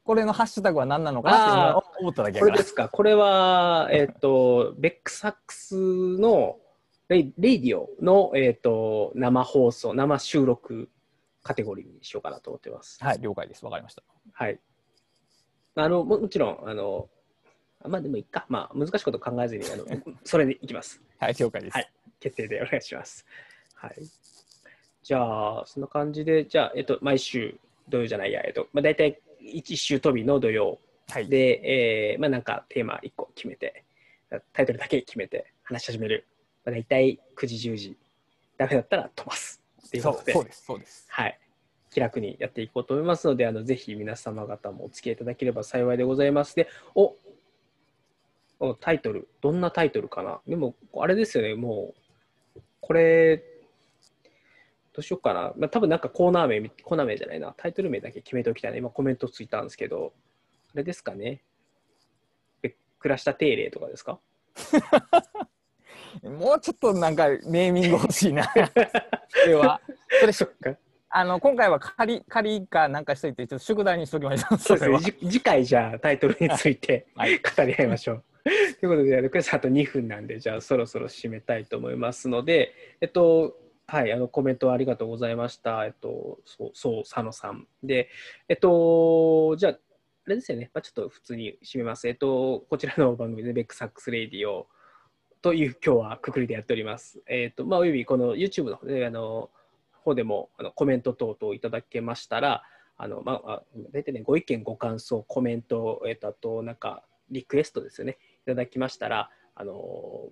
[0.10, 2.64] これのハッシュタグは何なのかなって思っただけこれで。
[2.64, 5.76] すか、これは、えっ、と、ベックサックス
[6.18, 6.58] の
[7.10, 10.90] レイレイディオの、えっ、と、生放送、生収録
[11.44, 12.98] カテゴリーにしようかなと思ってます。
[13.04, 13.64] はい、了解です。
[13.64, 14.02] わかりました。
[14.34, 14.60] はい。
[15.76, 17.08] あの、ももちろん、あの、
[17.84, 19.86] あまあでもいいか、まあ難しいこと考えずに、あの
[20.26, 21.04] それでいきます。
[21.20, 21.76] はい、了解です。
[21.76, 23.28] はい決定でお願いします。
[23.76, 23.94] はい。
[25.04, 30.80] じゃあ、そんな感じで、じゃあ、えっと、毎週土曜じゃないや、えっと、まあ、大体1週飛びの土曜
[31.10, 31.28] はい。
[31.28, 33.84] で、えーまあなんかテーマ1個決めて、
[34.54, 36.28] タイトルだけ決めて話し始める。
[36.64, 37.98] まあ、大体9時、10時。
[38.58, 39.64] ダメだったら飛ばす。
[39.88, 41.08] っていうことで、そうそうです、そうです。
[41.10, 41.40] はい。
[41.90, 46.56] 気楽にやっていこうと思いますので、あのぜひ皆様方もお付き合いいただければ幸いでございます。
[46.56, 47.16] で、お
[48.60, 50.42] おタイトル、どんなタイトルかな？
[50.48, 51.96] でも、あれですよね、も
[52.56, 53.44] う、これ、
[54.94, 55.54] どうしようかな。
[55.58, 58.78] まあ、多分なんかコーナー名み、コーナー名じゃないな、タイトル名だけ決めておきたいな。
[58.78, 60.14] 今コメントついたんですけど、
[60.74, 61.44] あれですかね。
[62.62, 64.20] べ暮らした定例とかですか？
[66.24, 68.44] もうちょっとなんかネーミング欲しいな。
[69.30, 69.80] それは。
[70.20, 70.76] それそっか。
[71.12, 74.58] あの今回は仮仮かなんかしといてちょっと宿題にしときましょう。
[74.58, 75.00] そうですね。
[75.32, 78.24] 次回じゃあタイトルについてはい語り合いましょう。
[78.80, 83.56] ということで、クレスあと2分なんで、じゃあそろそろ締めたいと思いますので、えっと、
[83.92, 85.84] はい、あのコメントありがとうございました。
[85.84, 87.66] えっと、そう、そう、佐野さん。
[87.84, 88.08] で、
[88.48, 92.08] えっと、じゃあ、あれですよね、まあ、ちょっと普通に締めます。
[92.08, 94.68] えっと、こちらの番組で、ベックサックスレディオ
[95.42, 97.20] という今日はくくりでやっております。
[97.28, 99.50] えっと、まあ、およびこの YouTube の方で、あの、
[100.04, 102.62] 方でもあのコメント等々いただけましたら、
[102.96, 110.30] あのま、あ大体ね、ご意見、ご感想、コメント、えっと、あと、なんか、リクエストですよね、いただきましたら、あの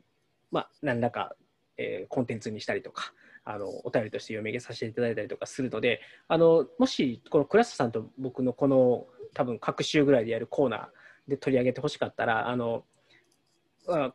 [0.51, 1.35] まあ、何らか、
[1.77, 3.13] えーコンテンツにしたりとか、
[3.49, 12.83] あのお便りとして読み上げさせていただいたりとかするので、あのもし、このクラスさんと僕のこの、多分各週ぐらいでやるコーナーで取り上げてほしかったら、あの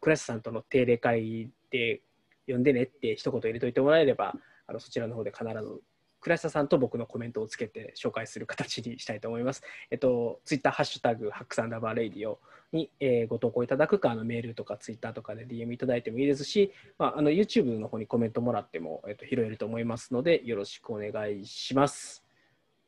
[0.03, 2.03] クラスさんとの定例会で
[2.47, 4.35] 呼んでねって一言入れといてもらえれば、
[4.67, 5.81] あのそちらの方で必ず
[6.23, 9.63] 倉下さんと僕のコメントをつけて紹介する形にしたいと思います。
[9.91, 12.39] えっと、ツイッターハッシュタグ、ハックサンダーバーレイディオ
[12.73, 22.25] に、えーご投稿いただくか、あのメールとかツイッターとかで DM いただいてもいいですし、まあ、あの YouTube の方にコメントもらっても、えっと、拾えると思いますので、よろしくお願いします。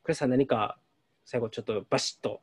[0.03, 0.79] 倉下さん、何か
[1.25, 2.41] 最後ちょっとバシッと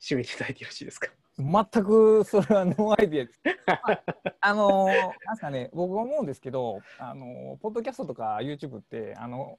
[0.00, 1.08] 締めていただいてよろしいですか？
[1.38, 3.40] 全くそれはノーアイデアです。
[3.66, 4.02] あ
[4.40, 4.86] あの
[5.24, 9.56] なんすかね僕思うんですけどあのポッドキャストとか YouTube ってあの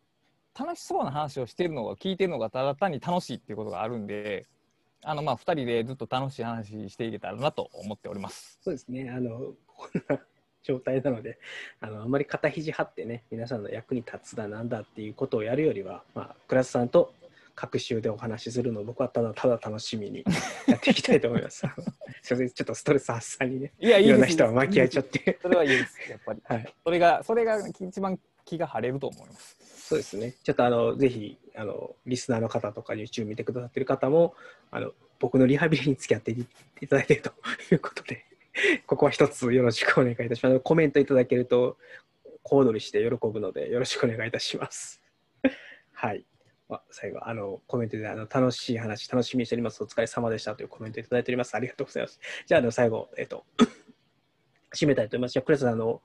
[0.58, 4.46] 楽しそうな話をしてるのが聞いてるのがただ単に楽しいっていうことがあるんで
[5.04, 8.60] あのまあ2人でずっと楽しい話していけたらなと思っております。
[8.62, 10.20] そうですね、あのこんな
[10.62, 11.40] 状態なので
[11.80, 17.14] あの、あんまり肩肘張ってね、皆さんの役に立つだなんだっていうことをやるよりは、まあ、倉田さんと
[17.56, 20.24] 各週でお話しするのを僕はただただ楽しみに
[20.68, 21.66] やっていきたいと思います。
[22.24, 25.40] すいません、ちょっとストレス発散にね、いやいろんな人は巻き合っちゃっって。
[25.42, 26.42] それはいいですやっぱり。
[26.48, 29.79] はい、それがそれが一番気が晴れると思います。
[29.90, 30.36] そうですね。
[30.44, 34.36] ちょっとあのぜひあのリスナーの方とか YouTube 見てくださってる方も
[34.70, 37.32] あの僕のリハビリに付き合っていただいていると
[37.74, 38.24] いうことで、
[38.86, 40.60] ここは一つよろしくお願いいたします。
[40.60, 41.78] コメントいただけると
[42.44, 45.02] 小躍りして喜ぶのでよろしくお願いいたします。
[45.94, 46.24] はい。
[46.92, 49.84] 最後あのコメントであの楽しい話楽しみにしております。
[49.84, 51.56] お疲れ様でしたというコメントいただいております。
[51.56, 52.20] ありがとうございます。
[52.46, 53.44] じゃああの最後えっと
[54.72, 55.34] 締めたいと思います。
[55.34, 56.04] じゃあクレスさんあの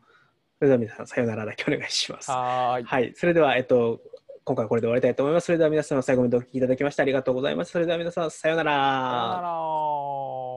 [0.59, 2.30] それでは皆さんさようならだけお願いします。
[2.30, 2.84] はーい。
[2.84, 4.00] はい、それでは、えっと、
[4.44, 5.46] 今回はこれで終わりたいと思います。
[5.46, 7.72] それでは皆様最後までお聞きいただきましてありがとうございます。
[7.72, 8.72] それでは皆さん、さようなら。
[8.72, 10.53] さよなら。